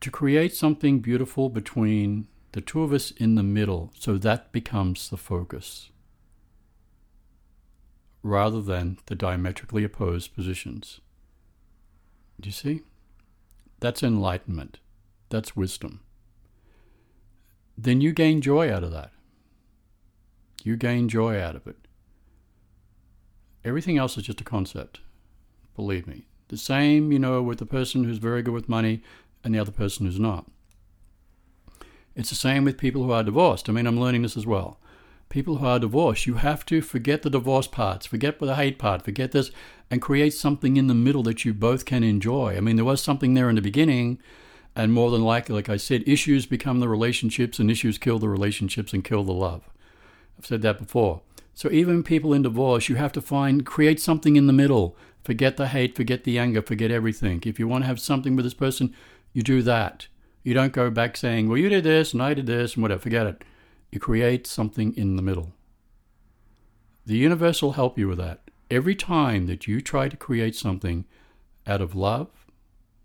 to 0.00 0.10
create 0.10 0.54
something 0.54 1.00
beautiful 1.00 1.48
between 1.48 2.28
the 2.52 2.60
two 2.60 2.82
of 2.82 2.92
us 2.92 3.10
in 3.12 3.34
the 3.34 3.42
middle, 3.42 3.92
so 3.98 4.18
that 4.18 4.52
becomes 4.52 5.08
the 5.08 5.16
focus 5.16 5.90
rather 8.22 8.60
than 8.60 8.98
the 9.06 9.14
diametrically 9.14 9.84
opposed 9.84 10.34
positions. 10.34 11.00
Do 12.40 12.48
you 12.48 12.52
see? 12.52 12.82
That's 13.80 14.02
enlightenment. 14.02 14.78
That's 15.30 15.56
wisdom. 15.56 16.00
Then 17.78 18.00
you 18.00 18.12
gain 18.12 18.40
joy 18.40 18.72
out 18.72 18.82
of 18.84 18.90
that 18.92 19.12
You 20.66 20.76
gain 20.76 21.08
joy 21.08 21.40
out 21.40 21.54
of 21.54 21.68
it. 21.68 21.76
Everything 23.64 23.98
else 23.98 24.16
is 24.16 24.24
just 24.24 24.40
a 24.40 24.44
concept. 24.44 24.98
Believe 25.76 26.08
me. 26.08 26.26
The 26.48 26.56
same, 26.56 27.12
you 27.12 27.20
know, 27.20 27.40
with 27.40 27.58
the 27.58 27.66
person 27.66 28.02
who's 28.02 28.18
very 28.18 28.42
good 28.42 28.52
with 28.52 28.68
money 28.68 29.00
and 29.44 29.54
the 29.54 29.60
other 29.60 29.70
person 29.70 30.06
who's 30.06 30.18
not. 30.18 30.50
It's 32.16 32.30
the 32.30 32.34
same 32.34 32.64
with 32.64 32.78
people 32.78 33.04
who 33.04 33.12
are 33.12 33.22
divorced. 33.22 33.68
I 33.68 33.72
mean, 33.72 33.86
I'm 33.86 34.00
learning 34.00 34.22
this 34.22 34.36
as 34.36 34.44
well. 34.44 34.80
People 35.28 35.58
who 35.58 35.66
are 35.66 35.78
divorced, 35.78 36.26
you 36.26 36.34
have 36.34 36.66
to 36.66 36.82
forget 36.82 37.22
the 37.22 37.30
divorce 37.30 37.68
parts, 37.68 38.04
forget 38.04 38.40
the 38.40 38.56
hate 38.56 38.76
part, 38.76 39.04
forget 39.04 39.30
this, 39.30 39.52
and 39.88 40.02
create 40.02 40.34
something 40.34 40.76
in 40.76 40.88
the 40.88 40.94
middle 40.94 41.22
that 41.22 41.44
you 41.44 41.54
both 41.54 41.84
can 41.84 42.02
enjoy. 42.02 42.56
I 42.56 42.60
mean, 42.60 42.74
there 42.74 42.84
was 42.84 43.00
something 43.00 43.34
there 43.34 43.48
in 43.48 43.54
the 43.54 43.62
beginning, 43.62 44.18
and 44.74 44.92
more 44.92 45.12
than 45.12 45.22
likely, 45.22 45.54
like 45.54 45.68
I 45.68 45.76
said, 45.76 46.02
issues 46.08 46.44
become 46.44 46.80
the 46.80 46.88
relationships, 46.88 47.60
and 47.60 47.70
issues 47.70 47.98
kill 47.98 48.18
the 48.18 48.28
relationships 48.28 48.92
and 48.92 49.04
kill 49.04 49.22
the 49.22 49.32
love. 49.32 49.70
I've 50.38 50.46
said 50.46 50.62
that 50.62 50.78
before. 50.78 51.22
So 51.54 51.70
even 51.70 52.02
people 52.02 52.34
in 52.34 52.42
divorce, 52.42 52.88
you 52.88 52.96
have 52.96 53.12
to 53.12 53.22
find, 53.22 53.64
create 53.64 53.98
something 53.98 54.36
in 54.36 54.46
the 54.46 54.52
middle. 54.52 54.94
Forget 55.24 55.56
the 55.56 55.68
hate, 55.68 55.96
forget 55.96 56.24
the 56.24 56.38
anger, 56.38 56.60
forget 56.60 56.90
everything. 56.90 57.42
If 57.46 57.58
you 57.58 57.66
want 57.66 57.84
to 57.84 57.88
have 57.88 57.98
something 57.98 58.36
with 58.36 58.44
this 58.44 58.54
person, 58.54 58.94
you 59.32 59.42
do 59.42 59.62
that. 59.62 60.08
You 60.42 60.52
don't 60.52 60.74
go 60.74 60.90
back 60.90 61.16
saying, 61.16 61.48
well, 61.48 61.56
you 61.56 61.68
did 61.68 61.84
this 61.84 62.12
and 62.12 62.22
I 62.22 62.34
did 62.34 62.46
this 62.46 62.74
and 62.74 62.82
whatever. 62.82 63.00
Forget 63.00 63.26
it. 63.26 63.44
You 63.90 63.98
create 63.98 64.46
something 64.46 64.94
in 64.96 65.16
the 65.16 65.22
middle. 65.22 65.52
The 67.06 67.16
universe 67.16 67.62
will 67.62 67.72
help 67.72 67.98
you 67.98 68.08
with 68.08 68.18
that. 68.18 68.42
Every 68.70 68.94
time 68.94 69.46
that 69.46 69.66
you 69.66 69.80
try 69.80 70.08
to 70.08 70.16
create 70.16 70.56
something 70.56 71.06
out 71.66 71.80
of 71.80 71.94
love, 71.94 72.28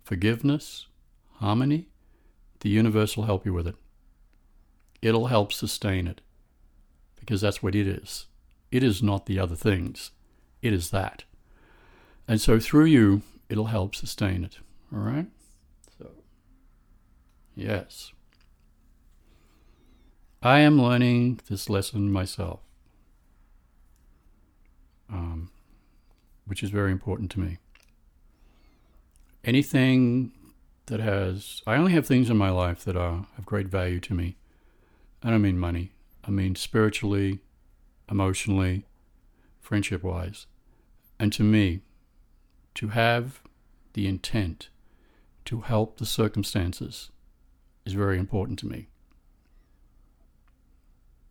forgiveness, 0.04 0.88
harmony, 1.36 1.88
the 2.60 2.68
universe 2.68 3.16
will 3.16 3.24
help 3.24 3.46
you 3.46 3.54
with 3.54 3.66
it. 3.66 3.76
It'll 5.00 5.28
help 5.28 5.52
sustain 5.52 6.06
it 6.06 6.20
because 7.24 7.40
that's 7.40 7.62
what 7.62 7.76
it 7.76 7.86
is. 7.86 8.26
It 8.72 8.82
is 8.82 9.00
not 9.00 9.26
the 9.26 9.38
other 9.38 9.54
things, 9.54 10.10
it 10.60 10.72
is 10.72 10.90
that. 10.90 11.22
And 12.26 12.40
so 12.40 12.58
through 12.58 12.86
you, 12.86 13.22
it'll 13.48 13.66
help 13.66 13.94
sustain 13.94 14.42
it. 14.42 14.58
All 14.92 14.98
right? 14.98 15.26
So, 15.98 16.10
yes. 17.54 18.12
I 20.42 20.58
am 20.60 20.82
learning 20.82 21.40
this 21.48 21.70
lesson 21.70 22.10
myself, 22.10 22.60
um, 25.08 25.52
which 26.44 26.64
is 26.64 26.70
very 26.70 26.90
important 26.90 27.30
to 27.32 27.40
me. 27.40 27.58
Anything 29.44 30.32
that 30.86 30.98
has, 30.98 31.62
I 31.68 31.76
only 31.76 31.92
have 31.92 32.06
things 32.06 32.30
in 32.30 32.36
my 32.36 32.50
life 32.50 32.82
that 32.84 32.96
are 32.96 33.26
of 33.38 33.46
great 33.46 33.68
value 33.68 34.00
to 34.00 34.14
me. 34.14 34.36
I 35.22 35.30
don't 35.30 35.42
mean 35.42 35.58
money, 35.58 35.92
I 36.24 36.30
mean 36.30 36.54
spiritually, 36.54 37.40
emotionally, 38.10 38.86
friendship 39.60 40.02
wise. 40.02 40.46
And 41.18 41.32
to 41.34 41.42
me, 41.42 41.80
to 42.74 42.88
have 42.88 43.40
the 43.94 44.06
intent 44.06 44.68
to 45.44 45.62
help 45.62 45.98
the 45.98 46.06
circumstances 46.06 47.10
is 47.84 47.94
very 47.94 48.18
important 48.18 48.58
to 48.60 48.66
me. 48.66 48.88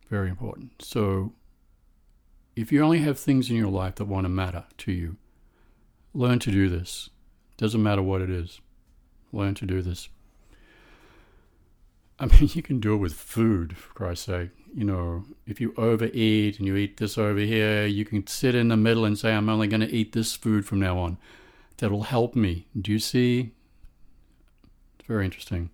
Very 0.08 0.28
important. 0.28 0.82
So, 0.82 1.32
if 2.54 2.70
you 2.70 2.82
only 2.82 2.98
have 2.98 3.18
things 3.18 3.48
in 3.48 3.56
your 3.56 3.70
life 3.70 3.94
that 3.94 4.04
want 4.04 4.26
to 4.26 4.28
matter 4.28 4.64
to 4.78 4.92
you, 4.92 5.16
learn 6.12 6.38
to 6.40 6.50
do 6.50 6.68
this. 6.68 7.08
Doesn't 7.56 7.82
matter 7.82 8.02
what 8.02 8.20
it 8.20 8.28
is. 8.28 8.60
Learn 9.32 9.54
to 9.54 9.66
do 9.66 9.80
this. 9.80 10.10
I 12.18 12.26
mean, 12.26 12.50
you 12.54 12.62
can 12.62 12.78
do 12.78 12.94
it 12.94 12.98
with 12.98 13.14
food, 13.14 13.76
for 13.76 13.94
Christ's 13.94 14.26
sake. 14.26 14.50
You 14.74 14.84
know, 14.84 15.24
if 15.46 15.60
you 15.60 15.74
overeat 15.76 16.58
and 16.58 16.66
you 16.66 16.76
eat 16.76 16.96
this 16.96 17.18
over 17.18 17.38
here, 17.38 17.86
you 17.86 18.04
can 18.04 18.26
sit 18.26 18.54
in 18.54 18.68
the 18.68 18.76
middle 18.76 19.04
and 19.04 19.18
say, 19.18 19.34
I'm 19.34 19.48
only 19.48 19.66
going 19.66 19.80
to 19.82 19.94
eat 19.94 20.12
this 20.12 20.34
food 20.34 20.64
from 20.64 20.80
now 20.80 20.98
on. 20.98 21.18
That'll 21.76 22.04
help 22.04 22.34
me. 22.34 22.66
Do 22.80 22.90
you 22.92 22.98
see? 22.98 23.52
It's 24.98 25.06
very 25.06 25.24
interesting. 25.24 25.70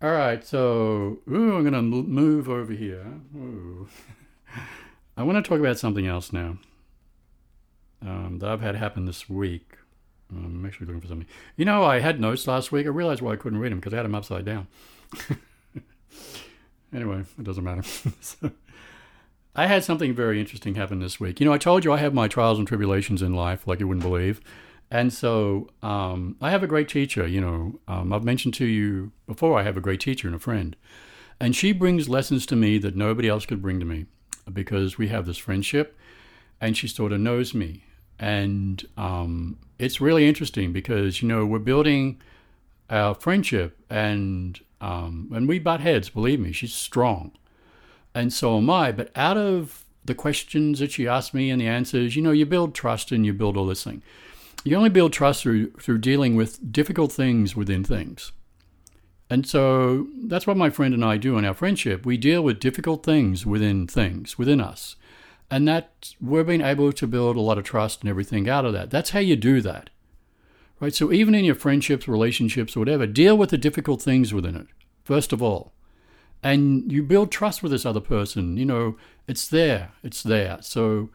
All 0.00 0.12
right, 0.12 0.44
so 0.44 1.20
ooh, 1.30 1.56
I'm 1.56 1.62
going 1.62 1.72
to 1.74 1.82
move 1.82 2.48
over 2.48 2.72
here. 2.72 3.06
I 5.16 5.22
want 5.22 5.44
to 5.44 5.48
talk 5.48 5.60
about 5.60 5.78
something 5.78 6.06
else 6.06 6.32
now 6.32 6.56
um, 8.00 8.38
that 8.40 8.48
I've 8.48 8.60
had 8.60 8.74
happen 8.74 9.04
this 9.04 9.28
week. 9.28 9.76
I'm 10.30 10.64
actually 10.64 10.86
looking 10.86 11.02
for 11.02 11.08
something. 11.08 11.28
You 11.56 11.64
know, 11.64 11.84
I 11.84 12.00
had 12.00 12.18
notes 12.18 12.46
last 12.46 12.72
week. 12.72 12.86
I 12.86 12.88
realized 12.88 13.20
why 13.20 13.32
I 13.32 13.36
couldn't 13.36 13.58
read 13.58 13.70
them 13.70 13.80
because 13.80 13.92
I 13.92 13.96
had 13.96 14.04
them 14.04 14.14
upside 14.14 14.44
down. 14.44 14.66
anyway, 16.94 17.24
it 17.38 17.44
doesn't 17.44 17.64
matter. 17.64 17.82
so, 18.20 18.50
I 19.54 19.66
had 19.66 19.84
something 19.84 20.14
very 20.14 20.40
interesting 20.40 20.76
happen 20.76 21.00
this 21.00 21.20
week. 21.20 21.38
You 21.38 21.46
know, 21.46 21.52
I 21.52 21.58
told 21.58 21.84
you 21.84 21.92
I 21.92 21.98
have 21.98 22.14
my 22.14 22.26
trials 22.26 22.58
and 22.58 22.66
tribulations 22.66 23.20
in 23.20 23.34
life, 23.34 23.66
like 23.66 23.80
you 23.80 23.88
wouldn't 23.88 24.04
believe. 24.04 24.40
And 24.90 25.12
so 25.12 25.70
um, 25.82 26.36
I 26.40 26.50
have 26.50 26.62
a 26.62 26.66
great 26.66 26.88
teacher. 26.88 27.26
You 27.26 27.40
know, 27.40 27.80
um, 27.88 28.12
I've 28.12 28.24
mentioned 28.24 28.54
to 28.54 28.66
you 28.66 29.12
before, 29.26 29.58
I 29.58 29.62
have 29.62 29.76
a 29.76 29.80
great 29.80 30.00
teacher 30.00 30.26
and 30.26 30.34
a 30.34 30.38
friend. 30.38 30.74
And 31.38 31.56
she 31.56 31.72
brings 31.72 32.08
lessons 32.08 32.46
to 32.46 32.56
me 32.56 32.78
that 32.78 32.96
nobody 32.96 33.28
else 33.28 33.44
could 33.44 33.60
bring 33.60 33.80
to 33.80 33.86
me 33.86 34.06
because 34.50 34.96
we 34.96 35.08
have 35.08 35.26
this 35.26 35.38
friendship 35.38 35.98
and 36.60 36.76
she 36.76 36.88
sort 36.88 37.12
of 37.12 37.20
knows 37.20 37.52
me. 37.52 37.84
And 38.18 38.84
um, 38.96 39.58
it's 39.78 40.00
really 40.00 40.28
interesting 40.28 40.72
because, 40.72 41.20
you 41.20 41.28
know, 41.28 41.44
we're 41.44 41.58
building 41.58 42.20
our 42.90 43.14
friendship 43.14 43.78
and 43.88 44.60
um, 44.80 45.30
and 45.32 45.48
we 45.48 45.58
butt 45.58 45.80
heads, 45.80 46.08
believe 46.08 46.40
me, 46.40 46.52
she's 46.52 46.74
strong. 46.74 47.32
And 48.14 48.32
so 48.32 48.58
am 48.58 48.68
I. 48.68 48.92
But 48.92 49.10
out 49.14 49.36
of 49.36 49.84
the 50.04 50.14
questions 50.14 50.80
that 50.80 50.90
she 50.90 51.06
asked 51.06 51.32
me 51.32 51.50
and 51.50 51.60
the 51.60 51.68
answers, 51.68 52.16
you 52.16 52.22
know, 52.22 52.32
you 52.32 52.44
build 52.44 52.74
trust 52.74 53.12
and 53.12 53.24
you 53.24 53.32
build 53.32 53.56
all 53.56 53.66
this 53.66 53.84
thing. 53.84 54.02
You 54.64 54.76
only 54.76 54.90
build 54.90 55.12
trust 55.12 55.42
through 55.42 55.72
through 55.72 55.98
dealing 55.98 56.36
with 56.36 56.72
difficult 56.72 57.12
things 57.12 57.56
within 57.56 57.84
things. 57.84 58.32
And 59.30 59.46
so 59.46 60.08
that's 60.24 60.46
what 60.46 60.58
my 60.58 60.68
friend 60.68 60.92
and 60.92 61.04
I 61.04 61.16
do 61.16 61.38
in 61.38 61.44
our 61.46 61.54
friendship. 61.54 62.04
We 62.04 62.18
deal 62.18 62.42
with 62.42 62.60
difficult 62.60 63.02
things 63.02 63.46
within 63.46 63.86
things, 63.86 64.36
within 64.36 64.60
us. 64.60 64.96
And 65.50 65.66
that 65.68 66.14
we're 66.20 66.44
being 66.44 66.60
able 66.60 66.92
to 66.92 67.06
build 67.06 67.36
a 67.36 67.40
lot 67.40 67.56
of 67.56 67.64
trust 67.64 68.02
and 68.02 68.10
everything 68.10 68.48
out 68.48 68.66
of 68.66 68.74
that. 68.74 68.90
That's 68.90 69.10
how 69.10 69.20
you 69.20 69.36
do 69.36 69.62
that. 69.62 69.88
Right? 70.82 70.92
So 70.92 71.12
even 71.12 71.36
in 71.36 71.44
your 71.44 71.54
friendships, 71.54 72.08
relationships, 72.08 72.74
whatever, 72.74 73.06
deal 73.06 73.38
with 73.38 73.50
the 73.50 73.56
difficult 73.56 74.02
things 74.02 74.34
within 74.34 74.56
it, 74.56 74.66
first 75.04 75.32
of 75.32 75.40
all. 75.40 75.72
And 76.42 76.90
you 76.90 77.04
build 77.04 77.30
trust 77.30 77.62
with 77.62 77.70
this 77.70 77.86
other 77.86 78.00
person. 78.00 78.56
You 78.56 78.64
know, 78.64 78.96
it's 79.28 79.46
there. 79.46 79.92
It's 80.02 80.24
there. 80.24 80.58
So 80.60 81.10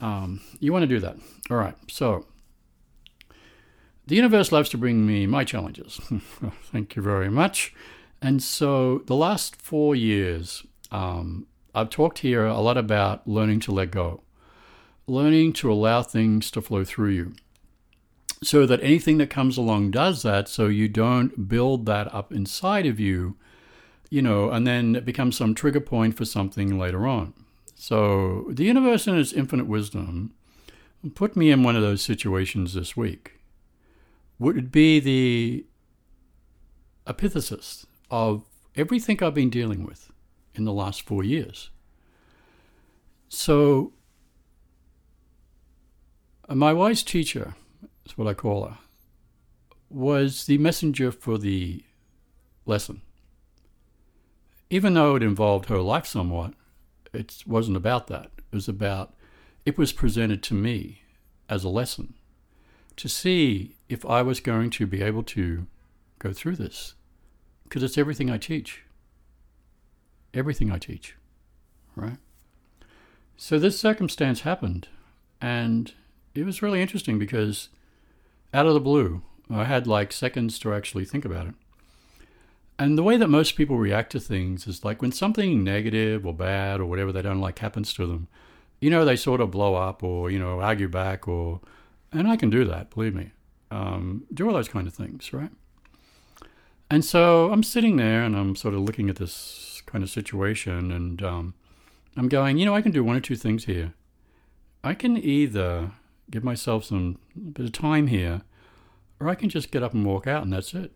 um, 0.00 0.40
you 0.60 0.72
want 0.72 0.84
to 0.84 0.86
do 0.86 1.00
that. 1.00 1.16
All 1.50 1.56
right. 1.56 1.74
So 1.88 2.24
the 4.06 4.14
universe 4.14 4.52
loves 4.52 4.68
to 4.70 4.78
bring 4.78 5.04
me 5.04 5.26
my 5.26 5.42
challenges. 5.42 6.00
Thank 6.70 6.94
you 6.94 7.02
very 7.02 7.30
much. 7.30 7.74
And 8.22 8.40
so 8.40 8.98
the 9.06 9.16
last 9.16 9.56
four 9.56 9.96
years, 9.96 10.64
um, 10.92 11.48
I've 11.74 11.90
talked 11.90 12.20
here 12.20 12.46
a 12.46 12.60
lot 12.60 12.76
about 12.76 13.26
learning 13.26 13.58
to 13.60 13.72
let 13.72 13.90
go, 13.90 14.22
learning 15.08 15.54
to 15.54 15.72
allow 15.72 16.04
things 16.04 16.48
to 16.52 16.62
flow 16.62 16.84
through 16.84 17.10
you 17.10 17.32
so 18.42 18.64
that 18.66 18.82
anything 18.82 19.18
that 19.18 19.28
comes 19.30 19.56
along 19.56 19.90
does 19.90 20.22
that 20.22 20.48
so 20.48 20.66
you 20.66 20.88
don't 20.88 21.48
build 21.48 21.86
that 21.86 22.12
up 22.14 22.32
inside 22.32 22.86
of 22.86 22.98
you 22.98 23.36
you 24.08 24.22
know 24.22 24.50
and 24.50 24.66
then 24.66 24.96
it 24.96 25.04
becomes 25.04 25.36
some 25.36 25.54
trigger 25.54 25.80
point 25.80 26.16
for 26.16 26.24
something 26.24 26.78
later 26.78 27.06
on 27.06 27.34
so 27.74 28.46
the 28.50 28.64
universe 28.64 29.06
in 29.06 29.18
its 29.18 29.32
infinite 29.32 29.66
wisdom 29.66 30.32
put 31.14 31.36
me 31.36 31.50
in 31.50 31.62
one 31.62 31.76
of 31.76 31.82
those 31.82 32.02
situations 32.02 32.74
this 32.74 32.96
week 32.96 33.40
would 34.38 34.56
it 34.56 34.72
be 34.72 34.98
the 35.00 35.66
epithesis 37.06 37.86
of 38.10 38.44
everything 38.76 39.22
I've 39.22 39.34
been 39.34 39.50
dealing 39.50 39.84
with 39.84 40.10
in 40.54 40.64
the 40.64 40.72
last 40.72 41.02
four 41.02 41.24
years. 41.24 41.70
So, 43.28 43.92
uh, 46.48 46.54
my 46.54 46.72
wise 46.72 47.02
teacher 47.02 47.54
that's 48.10 48.18
what 48.18 48.26
I 48.26 48.34
call 48.34 48.64
her, 48.64 48.78
was 49.88 50.46
the 50.46 50.58
messenger 50.58 51.12
for 51.12 51.38
the 51.38 51.84
lesson. 52.66 53.02
Even 54.68 54.94
though 54.94 55.14
it 55.14 55.22
involved 55.22 55.68
her 55.68 55.78
life 55.78 56.06
somewhat, 56.06 56.54
it 57.12 57.44
wasn't 57.46 57.76
about 57.76 58.08
that. 58.08 58.32
It 58.50 58.56
was 58.56 58.66
about, 58.66 59.14
it 59.64 59.78
was 59.78 59.92
presented 59.92 60.42
to 60.42 60.54
me 60.54 61.02
as 61.48 61.62
a 61.62 61.68
lesson 61.68 62.14
to 62.96 63.08
see 63.08 63.76
if 63.88 64.04
I 64.04 64.22
was 64.22 64.40
going 64.40 64.70
to 64.70 64.88
be 64.88 65.02
able 65.02 65.22
to 65.22 65.68
go 66.18 66.32
through 66.32 66.56
this. 66.56 66.94
Because 67.62 67.84
it's 67.84 67.98
everything 67.98 68.28
I 68.28 68.38
teach. 68.38 68.82
Everything 70.34 70.72
I 70.72 70.78
teach. 70.78 71.14
Right? 71.94 72.18
So 73.36 73.60
this 73.60 73.78
circumstance 73.78 74.40
happened. 74.40 74.88
And 75.40 75.92
it 76.34 76.44
was 76.44 76.60
really 76.60 76.82
interesting 76.82 77.16
because 77.16 77.68
out 78.52 78.66
of 78.66 78.74
the 78.74 78.80
blue. 78.80 79.22
I 79.50 79.64
had 79.64 79.86
like 79.86 80.12
seconds 80.12 80.58
to 80.60 80.72
actually 80.72 81.04
think 81.04 81.24
about 81.24 81.46
it. 81.46 81.54
And 82.78 82.96
the 82.96 83.02
way 83.02 83.16
that 83.16 83.28
most 83.28 83.56
people 83.56 83.76
react 83.76 84.12
to 84.12 84.20
things 84.20 84.66
is 84.66 84.84
like 84.84 85.02
when 85.02 85.12
something 85.12 85.62
negative 85.62 86.24
or 86.24 86.32
bad 86.32 86.80
or 86.80 86.86
whatever 86.86 87.12
they 87.12 87.20
don't 87.20 87.40
like 87.40 87.58
happens 87.58 87.92
to 87.94 88.06
them, 88.06 88.28
you 88.80 88.88
know, 88.88 89.04
they 89.04 89.16
sort 89.16 89.42
of 89.42 89.50
blow 89.50 89.74
up 89.74 90.02
or, 90.02 90.30
you 90.30 90.38
know, 90.38 90.60
argue 90.60 90.88
back 90.88 91.28
or, 91.28 91.60
and 92.10 92.26
I 92.26 92.36
can 92.36 92.48
do 92.48 92.64
that, 92.64 92.90
believe 92.90 93.14
me. 93.14 93.32
Um, 93.70 94.24
do 94.32 94.48
all 94.48 94.54
those 94.54 94.68
kind 94.68 94.86
of 94.86 94.94
things, 94.94 95.32
right? 95.32 95.50
And 96.90 97.04
so 97.04 97.52
I'm 97.52 97.62
sitting 97.62 97.96
there 97.96 98.22
and 98.22 98.34
I'm 98.34 98.56
sort 98.56 98.74
of 98.74 98.80
looking 98.80 99.10
at 99.10 99.16
this 99.16 99.82
kind 99.86 100.02
of 100.02 100.08
situation 100.10 100.90
and 100.90 101.22
um, 101.22 101.54
I'm 102.16 102.28
going, 102.28 102.56
you 102.56 102.64
know, 102.64 102.74
I 102.74 102.82
can 102.82 102.92
do 102.92 103.04
one 103.04 103.16
or 103.16 103.20
two 103.20 103.36
things 103.36 103.66
here. 103.66 103.92
I 104.82 104.94
can 104.94 105.16
either 105.16 105.92
give 106.30 106.44
myself 106.44 106.84
some 106.84 107.18
bit 107.52 107.66
of 107.66 107.72
time 107.72 108.06
here 108.06 108.42
or 109.18 109.28
I 109.28 109.34
can 109.34 109.48
just 109.48 109.70
get 109.70 109.82
up 109.82 109.92
and 109.92 110.04
walk 110.06 110.26
out 110.26 110.42
and 110.42 110.52
that's 110.52 110.74
it 110.74 110.92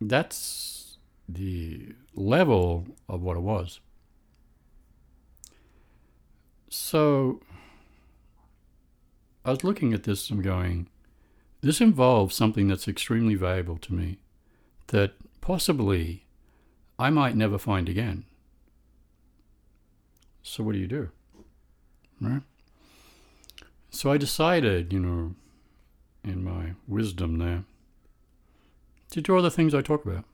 that's 0.00 0.98
the 1.28 1.94
level 2.14 2.86
of 3.08 3.22
what 3.22 3.36
it 3.36 3.40
was. 3.40 3.80
So 6.68 7.40
I 9.44 9.50
was 9.50 9.64
looking 9.64 9.94
at 9.94 10.02
this 10.02 10.30
and 10.30 10.42
going, 10.42 10.88
this 11.60 11.80
involves 11.80 12.34
something 12.34 12.68
that's 12.68 12.88
extremely 12.88 13.34
valuable 13.34 13.78
to 13.78 13.94
me 13.94 14.18
that 14.88 15.12
possibly 15.40 16.26
I 16.98 17.10
might 17.10 17.36
never 17.36 17.58
find 17.58 17.88
again. 17.88 18.24
So 20.42 20.62
what 20.62 20.72
do 20.72 20.78
you 20.78 20.86
do? 20.86 21.10
Right? 22.20 22.42
So 23.94 24.10
I 24.10 24.18
decided, 24.18 24.92
you 24.92 24.98
know, 24.98 25.36
in 26.24 26.42
my 26.42 26.72
wisdom 26.88 27.38
there, 27.38 27.62
to 29.10 29.20
do 29.20 29.36
all 29.36 29.40
the 29.40 29.52
things 29.52 29.72
I 29.72 29.82
talk 29.82 30.04
about. 30.04 30.24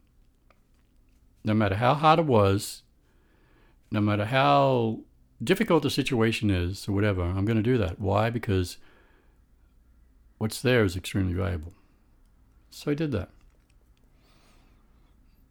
No 1.45 1.52
matter 1.52 1.75
how 1.75 1.93
hard 1.93 2.21
it 2.21 2.25
was, 2.25 2.83
no 3.90 4.00
matter 4.00 4.25
how 4.25 5.00
difficult 5.45 5.83
the 5.83 5.90
situation 5.90 6.50
is 6.50 6.88
or 6.88 6.93
whatever, 6.93 7.23
I'm 7.23 7.45
going 7.45 7.59
to 7.59 7.62
do 7.62 7.76
that. 7.76 8.00
Why? 8.00 8.31
Because 8.31 8.79
what's 10.38 10.62
there 10.62 10.83
is 10.83 10.97
extremely 10.97 11.35
valuable. 11.35 11.75
So 12.71 12.90
I 12.90 12.95
did 12.95 13.12
that. 13.12 13.29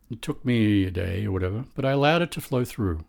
It 0.10 0.24
took 0.24 0.44
me 0.44 0.84
a 0.86 0.92
day 0.92 1.28
or 1.28 1.32
whatever, 1.32 1.66
but 1.76 1.86
I 1.86 1.92
allowed 1.92 2.24
it 2.24 2.32
to 2.32 2.42
flow 2.42 2.66
through 2.66 3.06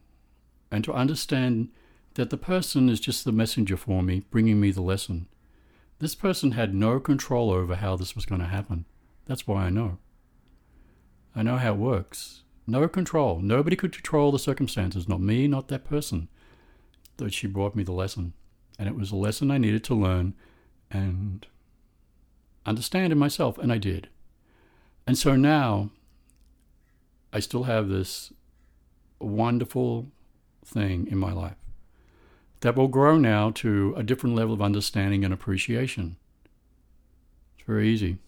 and 0.71 0.85
to 0.85 0.92
understand 0.92 1.71
that 2.14 2.30
the 2.30 2.36
person 2.36 2.88
is 2.88 3.00
just 3.00 3.25
the 3.25 3.32
messenger 3.32 3.76
for 3.76 4.02
me, 4.02 4.25
bringing 4.30 4.60
me 4.60 4.70
the 4.70 4.82
lesson. 4.82 5.28
This 5.99 6.14
person 6.14 6.52
had 6.52 6.75
no 6.75 6.99
control 6.99 7.50
over 7.50 7.76
how 7.76 7.96
this 7.96 8.14
was 8.14 8.26
going 8.26 8.40
to 8.40 8.46
happen. 8.46 8.86
That's 9.26 9.46
why 9.46 9.64
I 9.64 9.70
know. 9.70 9.99
I 11.36 11.42
know 11.42 11.56
how 11.56 11.75
it 11.75 11.78
works. 11.78 12.42
No 12.66 12.88
control. 12.88 13.40
Nobody 13.40 13.76
could 13.76 13.92
control 13.92 14.32
the 14.32 14.38
circumstances, 14.38 15.08
not 15.08 15.20
me, 15.20 15.46
not 15.46 15.68
that 15.68 15.84
person. 15.84 16.28
Though 17.16 17.28
she 17.28 17.46
brought 17.46 17.76
me 17.76 17.84
the 17.84 17.92
lesson. 17.92 18.32
And 18.78 18.88
it 18.88 18.96
was 18.96 19.12
a 19.12 19.16
lesson 19.16 19.50
I 19.50 19.58
needed 19.58 19.84
to 19.84 19.94
learn 19.94 20.34
and 20.90 21.46
understand 22.66 23.12
in 23.12 23.18
myself, 23.18 23.58
and 23.58 23.73
I 23.73 23.78
did. 23.78 24.08
And 25.06 25.16
so 25.16 25.36
now 25.36 25.90
I 27.32 27.40
still 27.40 27.64
have 27.64 27.88
this 27.88 28.32
wonderful 29.20 30.10
thing 30.64 31.06
in 31.08 31.18
my 31.18 31.32
life 31.32 31.56
that 32.60 32.76
will 32.76 32.88
grow 32.88 33.16
now 33.16 33.50
to 33.50 33.94
a 33.96 34.02
different 34.02 34.36
level 34.36 34.54
of 34.54 34.62
understanding 34.62 35.25
and 35.25 35.32
appreciation. 35.32 36.16
It's 37.56 37.66
very 37.66 37.88
easy. 37.88 38.18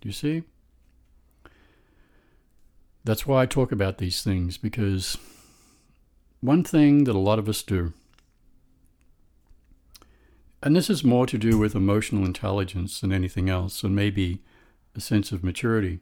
Do 0.00 0.08
you 0.08 0.12
see? 0.12 0.44
That's 3.04 3.26
why 3.26 3.42
I 3.42 3.46
talk 3.46 3.72
about 3.72 3.98
these 3.98 4.22
things 4.22 4.58
because 4.58 5.16
one 6.40 6.62
thing 6.62 7.04
that 7.04 7.14
a 7.14 7.18
lot 7.18 7.38
of 7.38 7.48
us 7.48 7.62
do, 7.62 7.92
and 10.62 10.76
this 10.76 10.90
is 10.90 11.02
more 11.02 11.26
to 11.26 11.38
do 11.38 11.58
with 11.58 11.74
emotional 11.74 12.24
intelligence 12.24 13.00
than 13.00 13.12
anything 13.12 13.48
else, 13.48 13.82
and 13.82 13.94
maybe 13.94 14.42
a 14.94 15.00
sense 15.00 15.32
of 15.32 15.44
maturity. 15.44 16.00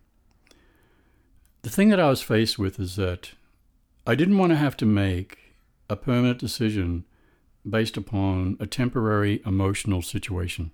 The 1.63 1.71
thing 1.71 1.91
that 1.91 2.01
I 2.01 2.09
was 2.09 2.23
faced 2.23 2.59
with 2.59 2.81
is 2.81 2.97
that 2.97 3.33
I 4.07 4.15
didn't 4.15 4.39
want 4.39 4.51
to 4.51 4.57
have 4.57 4.77
to 4.79 4.87
make 4.87 5.46
a 5.89 5.97
permanent 5.97 6.39
decision 6.39 7.05
based 7.69 7.97
upon 7.97 8.57
a 8.61 8.67
temporary 8.67 9.43
emotional 9.45 10.03
situation. 10.03 10.71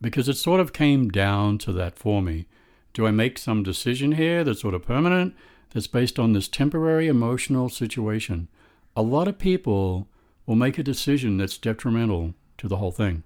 Because 0.00 0.28
it 0.28 0.34
sort 0.34 0.60
of 0.60 0.72
came 0.72 1.08
down 1.08 1.58
to 1.58 1.72
that 1.72 1.98
for 1.98 2.20
me. 2.20 2.46
Do 2.92 3.06
I 3.06 3.10
make 3.10 3.38
some 3.38 3.62
decision 3.62 4.12
here 4.12 4.44
that's 4.44 4.60
sort 4.60 4.74
of 4.74 4.84
permanent, 4.84 5.34
that's 5.70 5.86
based 5.86 6.18
on 6.18 6.32
this 6.32 6.48
temporary 6.48 7.08
emotional 7.08 7.68
situation? 7.68 8.48
A 8.94 9.02
lot 9.02 9.28
of 9.28 9.38
people 9.38 10.08
will 10.46 10.56
make 10.56 10.78
a 10.78 10.82
decision 10.82 11.38
that's 11.38 11.58
detrimental 11.58 12.34
to 12.58 12.68
the 12.68 12.76
whole 12.76 12.92
thing 12.92 13.22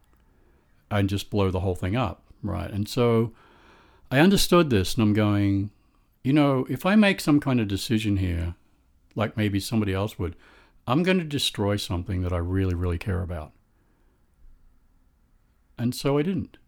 and 0.90 1.09
just 1.09 1.31
blow 1.31 1.51
the 1.51 1.61
whole 1.61 1.75
thing 1.75 1.96
up, 1.96 2.23
right? 2.42 2.70
And 2.70 2.88
so 2.88 3.33
I 4.11 4.18
understood 4.18 4.70
this 4.70 4.94
and 4.94 5.03
I'm 5.03 5.12
going, 5.12 5.70
you 6.25 6.33
know, 6.33 6.66
if 6.68 6.85
I 6.85 6.96
make 6.96 7.20
some 7.20 7.40
kind 7.40 7.61
of 7.61 7.68
decision 7.68 8.16
here, 8.16 8.55
like 9.14 9.37
maybe 9.37 9.61
somebody 9.61 9.92
else 9.92 10.18
would, 10.18 10.37
I'm 10.87 11.03
going 11.03 11.18
to 11.18 11.25
destroy 11.25 11.77
something 11.77 12.23
that 12.23 12.33
I 12.33 12.38
really, 12.38 12.75
really 12.75 12.99
care 12.99 13.23
about. 13.23 13.53
And 15.79 15.94
so 15.94 16.18
I 16.18 16.23
didn't. 16.23 16.59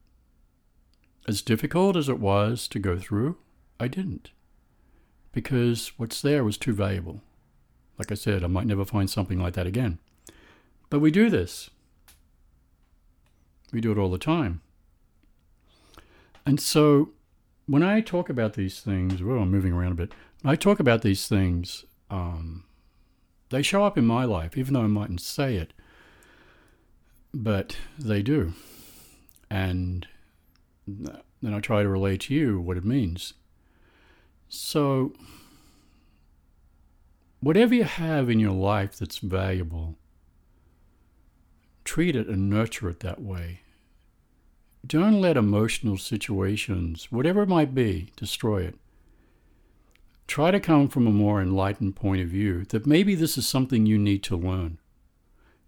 As 1.28 1.42
difficult 1.42 1.96
as 1.96 2.08
it 2.08 2.18
was 2.18 2.66
to 2.68 2.78
go 2.78 2.98
through, 2.98 3.36
I 3.78 3.88
didn't. 3.88 4.30
Because 5.32 5.92
what's 5.96 6.20
there 6.20 6.44
was 6.44 6.56
too 6.56 6.72
valuable. 6.72 7.20
Like 7.98 8.10
I 8.10 8.14
said, 8.14 8.42
I 8.42 8.48
might 8.48 8.66
never 8.66 8.84
find 8.84 9.08
something 9.08 9.40
like 9.40 9.54
that 9.54 9.66
again. 9.66 9.98
But 10.90 11.00
we 11.00 11.10
do 11.10 11.30
this. 11.30 11.70
We 13.72 13.80
do 13.80 13.92
it 13.92 13.98
all 13.98 14.10
the 14.10 14.18
time. 14.18 14.60
And 16.44 16.60
so 16.60 17.10
when 17.66 17.82
I 17.82 18.00
talk 18.00 18.28
about 18.28 18.54
these 18.54 18.80
things, 18.80 19.22
well, 19.22 19.38
I'm 19.38 19.50
moving 19.50 19.72
around 19.72 19.92
a 19.92 19.96
bit. 19.96 20.12
When 20.42 20.52
I 20.52 20.56
talk 20.56 20.80
about 20.80 21.02
these 21.02 21.28
things, 21.28 21.84
um, 22.12 22.64
they 23.48 23.62
show 23.62 23.84
up 23.84 23.96
in 23.96 24.04
my 24.04 24.24
life, 24.24 24.56
even 24.56 24.74
though 24.74 24.82
I 24.82 24.86
mightn't 24.86 25.22
say 25.22 25.56
it. 25.56 25.72
But 27.34 27.76
they 27.98 28.22
do. 28.22 28.52
And 29.50 30.06
then 30.86 31.54
I 31.54 31.60
try 31.60 31.82
to 31.82 31.88
relate 31.88 32.20
to 32.22 32.34
you 32.34 32.60
what 32.60 32.76
it 32.76 32.84
means. 32.84 33.32
So, 34.48 35.14
whatever 37.40 37.74
you 37.74 37.84
have 37.84 38.28
in 38.28 38.38
your 38.38 38.52
life 38.52 38.98
that's 38.98 39.18
valuable, 39.18 39.96
treat 41.84 42.14
it 42.14 42.28
and 42.28 42.50
nurture 42.50 42.90
it 42.90 43.00
that 43.00 43.22
way. 43.22 43.60
Don't 44.86 45.20
let 45.20 45.38
emotional 45.38 45.96
situations, 45.96 47.10
whatever 47.10 47.42
it 47.42 47.48
might 47.48 47.74
be, 47.74 48.10
destroy 48.16 48.62
it. 48.64 48.74
Try 50.26 50.50
to 50.50 50.60
come 50.60 50.88
from 50.88 51.06
a 51.06 51.10
more 51.10 51.42
enlightened 51.42 51.96
point 51.96 52.22
of 52.22 52.28
view 52.28 52.64
that 52.66 52.86
maybe 52.86 53.14
this 53.14 53.36
is 53.36 53.46
something 53.46 53.86
you 53.86 53.98
need 53.98 54.22
to 54.24 54.36
learn. 54.36 54.78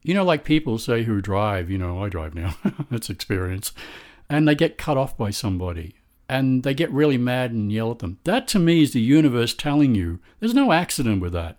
You 0.02 0.14
know, 0.14 0.24
like 0.24 0.44
people 0.44 0.78
say 0.78 1.04
who 1.04 1.20
drive, 1.20 1.70
you 1.70 1.78
know, 1.78 2.02
I 2.02 2.08
drive 2.08 2.34
now, 2.34 2.56
that's 2.90 3.10
experience 3.10 3.72
and 4.28 4.48
they 4.48 4.54
get 4.54 4.78
cut 4.78 4.96
off 4.96 5.16
by 5.16 5.30
somebody 5.30 5.94
and 6.28 6.62
they 6.62 6.74
get 6.74 6.90
really 6.90 7.18
mad 7.18 7.50
and 7.52 7.70
yell 7.70 7.90
at 7.90 7.98
them. 7.98 8.18
That 8.24 8.48
to 8.48 8.58
me 8.58 8.82
is 8.82 8.92
the 8.92 9.00
universe 9.00 9.54
telling 9.54 9.94
you 9.94 10.20
there's 10.40 10.54
no 10.54 10.72
accident 10.72 11.20
with 11.20 11.32
that. 11.32 11.58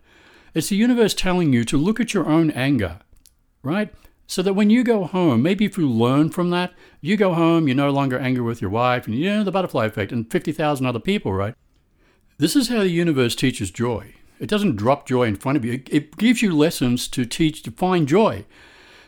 It's 0.53 0.69
the 0.69 0.75
universe 0.75 1.13
telling 1.13 1.53
you 1.53 1.63
to 1.65 1.77
look 1.77 1.99
at 1.99 2.13
your 2.13 2.27
own 2.27 2.49
anger, 2.51 2.99
right? 3.61 3.93
So 4.27 4.41
that 4.41 4.53
when 4.53 4.69
you 4.69 4.83
go 4.83 5.03
home, 5.03 5.43
maybe 5.43 5.65
if 5.65 5.77
you 5.77 5.87
learn 5.87 6.31
from 6.31 6.49
that, 6.49 6.73
you 6.99 7.15
go 7.15 7.33
home, 7.33 7.67
you're 7.67 7.75
no 7.75 7.91
longer 7.91 8.17
angry 8.17 8.43
with 8.43 8.59
your 8.59 8.71
wife, 8.71 9.05
and 9.05 9.15
you 9.15 9.29
know 9.29 9.43
the 9.43 9.51
butterfly 9.51 9.85
effect 9.85 10.11
and 10.11 10.31
50,000 10.31 10.85
other 10.85 10.99
people, 10.99 11.31
right? 11.31 11.53
This 12.37 12.57
is 12.57 12.67
how 12.67 12.79
the 12.79 12.89
universe 12.89 13.33
teaches 13.33 13.71
joy. 13.71 14.13
It 14.41 14.49
doesn't 14.49 14.75
drop 14.75 15.07
joy 15.07 15.23
in 15.23 15.37
front 15.37 15.57
of 15.57 15.63
you, 15.63 15.81
it 15.89 16.17
gives 16.17 16.41
you 16.41 16.53
lessons 16.53 17.07
to 17.09 17.25
teach 17.25 17.63
to 17.63 17.71
find 17.71 18.09
joy. 18.09 18.43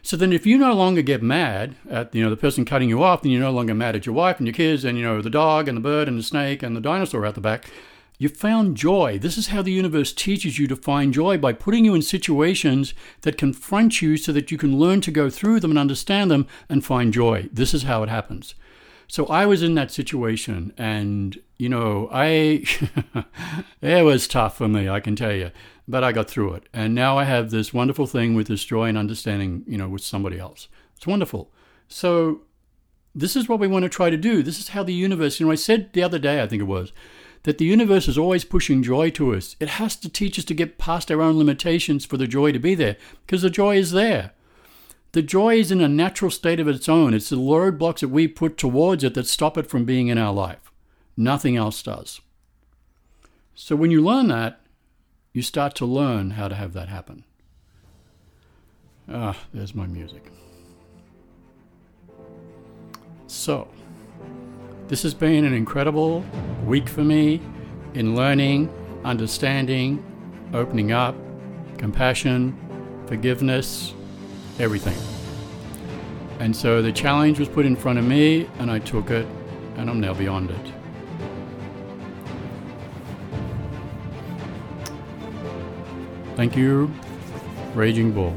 So 0.02 0.16
then, 0.16 0.32
if 0.32 0.46
you 0.46 0.58
no 0.58 0.74
longer 0.74 1.02
get 1.02 1.22
mad 1.22 1.76
at 1.90 2.16
you 2.16 2.24
know 2.24 2.30
the 2.30 2.38
person 2.38 2.64
cutting 2.64 2.88
you 2.88 3.04
off, 3.04 3.22
then 3.24 3.34
you're 3.34 3.42
no 3.42 3.52
longer 3.52 3.74
mad 3.74 3.98
at 3.98 4.06
your 4.06 4.16
wife 4.16 4.38
and 4.38 4.48
your 4.48 4.54
kids 4.54 4.86
and 4.86 4.98
you 4.98 5.04
know 5.04 5.22
the 5.22 5.30
dog 5.30 5.68
and 5.68 5.76
the 5.76 5.82
bird 5.82 6.08
and 6.08 6.18
the 6.18 6.24
snake 6.24 6.64
and 6.64 6.74
the 6.74 6.80
dinosaur 6.80 7.26
out 7.26 7.36
the 7.36 7.42
back. 7.42 7.66
You 8.18 8.30
found 8.30 8.78
joy. 8.78 9.20
This 9.20 9.38
is 9.38 9.48
how 9.48 9.62
the 9.62 9.74
universe 9.74 10.14
teaches 10.14 10.58
you 10.58 10.66
to 10.70 10.78
find 10.78 11.14
joy 11.14 11.38
by 11.38 11.52
putting 11.52 11.84
you 11.84 11.96
in 11.96 12.02
situations 12.04 12.94
that 13.24 13.38
confront 13.38 14.02
you 14.02 14.16
so 14.16 14.32
that 14.32 14.52
you 14.52 14.58
can 14.58 14.80
learn 14.80 15.02
to 15.02 15.12
go 15.12 15.30
through 15.30 15.60
them 15.60 15.72
and 15.72 15.78
understand 15.78 16.32
them 16.32 16.48
and 16.70 16.86
find 16.86 17.14
joy. 17.14 17.50
This 17.52 17.74
is 17.74 17.84
how 17.84 18.04
it 18.04 18.10
happens. 18.10 18.56
So 19.08 19.26
I 19.28 19.46
was 19.46 19.64
in 19.64 19.76
that 19.76 19.92
situation 19.92 20.74
and 20.78 21.40
you 21.58 21.70
know, 21.70 22.10
I 22.12 22.64
it 23.82 24.04
was 24.04 24.28
tough 24.28 24.58
for 24.58 24.68
me, 24.68 24.90
I 24.90 25.00
can 25.00 25.16
tell 25.16 25.34
you 25.34 25.52
but 25.88 26.04
I 26.04 26.12
got 26.12 26.30
through 26.30 26.54
it. 26.54 26.68
And 26.74 26.94
now 26.94 27.18
I 27.18 27.24
have 27.24 27.50
this 27.50 27.74
wonderful 27.74 28.08
thing 28.08 28.36
with 28.36 28.48
this 28.48 28.66
joy 28.66 28.90
and 28.90 28.98
understanding, 28.98 29.64
you 29.68 29.78
know, 29.78 29.88
with 29.88 30.04
somebody 30.04 30.38
else. 30.38 30.68
It's 30.96 31.08
wonderful. 31.08 31.52
So 31.88 32.42
this 33.16 33.36
is 33.36 33.48
what 33.48 33.60
we 33.60 33.68
want 33.68 33.84
to 33.84 33.90
try 33.90 34.10
to 34.10 34.18
do. 34.18 34.44
This 34.44 34.60
is 34.60 34.70
how 34.70 34.84
the 34.84 34.94
universe, 34.94 35.40
you 35.40 35.46
know, 35.46 35.52
I 35.52 35.56
said 35.56 35.94
the 35.94 36.04
other 36.04 36.20
day, 36.20 36.42
I 36.42 36.48
think 36.48 36.62
it 36.62 36.66
was, 36.66 36.92
that 37.44 37.58
the 37.58 37.66
universe 37.66 38.08
is 38.08 38.18
always 38.18 38.44
pushing 38.44 38.84
joy 38.84 39.10
to 39.12 39.34
us. 39.34 39.56
It 39.60 39.70
has 39.70 39.96
to 39.98 40.10
teach 40.10 40.38
us 40.38 40.46
to 40.46 40.54
get 40.54 40.78
past 40.78 41.10
our 41.10 41.22
own 41.22 41.38
limitations 41.38 42.06
for 42.06 42.18
the 42.18 42.28
joy 42.28 42.52
to 42.52 42.60
be 42.60 42.76
there, 42.76 42.98
because 43.26 43.42
the 43.42 43.50
joy 43.50 43.78
is 43.78 43.92
there. 43.92 44.34
The 45.14 45.22
joy 45.22 45.56
is 45.56 45.72
in 45.72 45.82
a 45.82 45.88
natural 45.88 46.32
state 46.32 46.60
of 46.60 46.68
its 46.68 46.90
own. 46.90 47.14
It's 47.14 47.30
the 47.30 47.38
roadblocks 47.38 48.00
that 48.00 48.10
we 48.10 48.28
put 48.28 48.58
towards 48.58 49.04
it 49.04 49.14
that 49.14 49.28
stop 49.28 49.58
it 49.58 49.68
from 49.68 49.86
being 49.86 50.08
in 50.08 50.18
our 50.18 50.34
life. 50.34 50.72
Nothing 51.16 51.56
else 51.56 51.82
does. 51.82 52.22
So 53.56 53.76
when 53.76 53.90
you 53.90 54.04
learn 54.04 54.28
that, 54.28 54.62
you 55.34 55.42
start 55.42 55.76
to 55.76 55.86
learn 55.86 56.32
how 56.32 56.48
to 56.48 56.56
have 56.56 56.74
that 56.74 56.90
happen. 56.90 57.24
Ah, 59.10 59.38
there's 59.54 59.74
my 59.74 59.88
music. 59.88 60.32
So, 63.28 63.68
this 64.88 65.04
has 65.04 65.14
been 65.14 65.46
an 65.46 65.54
incredible 65.54 66.24
week 66.66 66.88
for 66.90 67.04
me 67.04 67.42
in 67.94 68.16
learning, 68.16 68.70
understanding, 69.04 70.04
opening 70.54 70.92
up, 70.92 71.16
compassion, 71.78 72.58
forgiveness, 73.08 73.94
everything. 74.60 74.98
And 76.40 76.56
so 76.56 76.82
the 76.82 76.92
challenge 76.92 77.40
was 77.40 77.50
put 77.50 77.66
in 77.66 77.76
front 77.76 78.00
of 78.00 78.06
me, 78.06 78.50
and 78.60 78.70
I 78.70 78.80
took 78.80 79.10
it, 79.10 79.28
and 79.76 79.90
I'm 79.90 80.00
now 80.00 80.14
beyond 80.14 80.52
it. 80.52 80.74
Thank 86.36 86.56
you, 86.56 86.92
Raging 87.74 88.12
Bull. 88.12 88.36